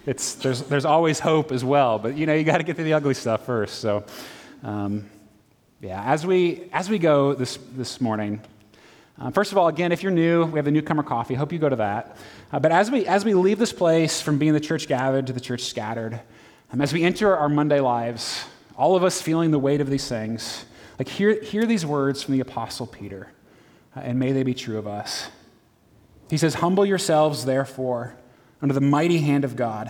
it's, 0.06 0.36
there's, 0.36 0.64
there's 0.64 0.86
always 0.86 1.20
hope 1.20 1.52
as 1.52 1.64
well, 1.64 2.00
but 2.00 2.16
you 2.16 2.26
know, 2.26 2.34
you 2.34 2.44
got 2.44 2.58
to 2.58 2.64
get 2.64 2.76
through 2.76 2.86
the 2.86 2.94
ugly 2.94 3.14
stuff 3.14 3.46
first. 3.46 3.76
So, 3.80 4.06
um, 4.64 5.10
yeah, 5.82 6.04
as 6.06 6.26
we, 6.26 6.70
as 6.74 6.90
we 6.90 7.00
go 7.00 7.34
this, 7.34 7.58
this 7.76 8.00
morning, 8.02 8.42
uh, 9.20 9.32
first 9.32 9.52
of 9.52 9.58
all, 9.58 9.68
again, 9.68 9.92
if 9.92 10.02
you're 10.02 10.12
new, 10.12 10.46
we 10.46 10.58
have 10.58 10.66
the 10.66 10.72
newcomer 10.72 11.04
coffee. 11.04 11.34
Hope 11.34 11.52
you 11.52 11.60
go 11.60 11.70
to 11.70 11.76
that. 11.78 12.16
Uh, 12.52 12.60
but 12.60 12.72
as 12.72 12.90
we, 12.90 13.06
as 13.06 13.26
we 13.26 13.34
leave 13.34 13.60
this 13.60 13.74
place 13.74 14.22
from 14.22 14.38
being 14.38 14.54
the 14.54 14.60
church 14.60 14.88
gathered 14.88 15.28
to 15.28 15.34
the 15.34 15.42
church 15.42 15.64
scattered, 15.64 16.20
um, 16.72 16.80
as 16.80 16.94
we 16.94 17.04
enter 17.04 17.36
our 17.36 17.50
Monday 17.50 17.82
lives, 17.82 18.46
all 18.78 18.96
of 18.96 19.04
us 19.04 19.22
feeling 19.22 19.52
the 19.52 19.60
weight 19.60 19.82
of 19.82 19.90
these 19.90 20.08
things, 20.08 20.66
like 20.98 21.10
hear, 21.10 21.42
hear 21.42 21.66
these 21.66 21.86
words 21.86 22.24
from 22.24 22.34
the 22.34 22.40
Apostle 22.40 22.88
Peter, 22.88 23.32
uh, 23.96 24.00
and 24.00 24.18
may 24.18 24.32
they 24.32 24.44
be 24.44 24.54
true 24.54 24.78
of 24.78 24.88
us. 24.88 25.30
He 26.30 26.38
says, 26.38 26.56
Humble 26.56 26.86
yourselves, 26.86 27.44
therefore 27.44 28.16
under 28.62 28.74
the 28.74 28.82
mighty 28.82 29.20
hand 29.20 29.44
of 29.44 29.56
God, 29.56 29.90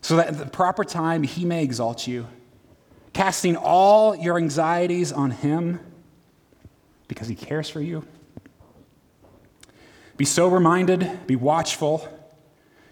so 0.00 0.16
that 0.16 0.28
at 0.28 0.38
the 0.38 0.46
proper 0.46 0.84
time 0.84 1.22
he 1.22 1.44
may 1.44 1.62
exalt 1.62 2.06
you, 2.06 2.26
casting 3.12 3.56
all 3.56 4.16
your 4.16 4.36
anxieties 4.36 5.12
on 5.12 5.30
him 5.30 5.80
because 7.08 7.28
he 7.28 7.34
cares 7.34 7.68
for 7.68 7.80
you. 7.80 8.04
Be 10.16 10.24
sober 10.24 10.60
minded, 10.60 11.26
be 11.26 11.36
watchful. 11.36 12.08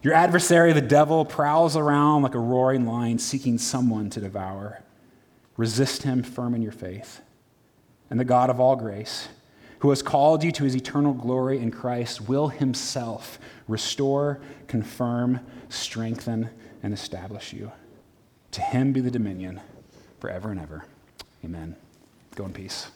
Your 0.02 0.14
adversary, 0.14 0.72
the 0.72 0.80
devil, 0.80 1.24
prowls 1.24 1.76
around 1.76 2.22
like 2.22 2.34
a 2.34 2.38
roaring 2.38 2.86
lion 2.86 3.18
seeking 3.18 3.58
someone 3.58 4.08
to 4.10 4.20
devour. 4.20 4.82
Resist 5.56 6.04
him 6.04 6.22
firm 6.22 6.54
in 6.54 6.62
your 6.62 6.72
faith. 6.72 7.20
And 8.08 8.18
the 8.18 8.24
God 8.24 8.50
of 8.50 8.58
all 8.58 8.76
grace, 8.76 9.28
who 9.80 9.90
has 9.90 10.02
called 10.02 10.44
you 10.44 10.52
to 10.52 10.64
his 10.64 10.76
eternal 10.76 11.12
glory 11.12 11.58
in 11.58 11.70
Christ, 11.70 12.22
will 12.28 12.48
himself 12.48 13.38
restore, 13.66 14.40
confirm, 14.68 15.40
strengthen, 15.68 16.50
and 16.82 16.94
establish 16.94 17.52
you. 17.52 17.72
To 18.52 18.60
him 18.60 18.92
be 18.92 19.00
the 19.00 19.10
dominion 19.10 19.60
forever 20.18 20.50
and 20.50 20.60
ever. 20.60 20.84
Amen. 21.44 21.76
Go 22.34 22.44
in 22.44 22.52
peace. 22.52 22.88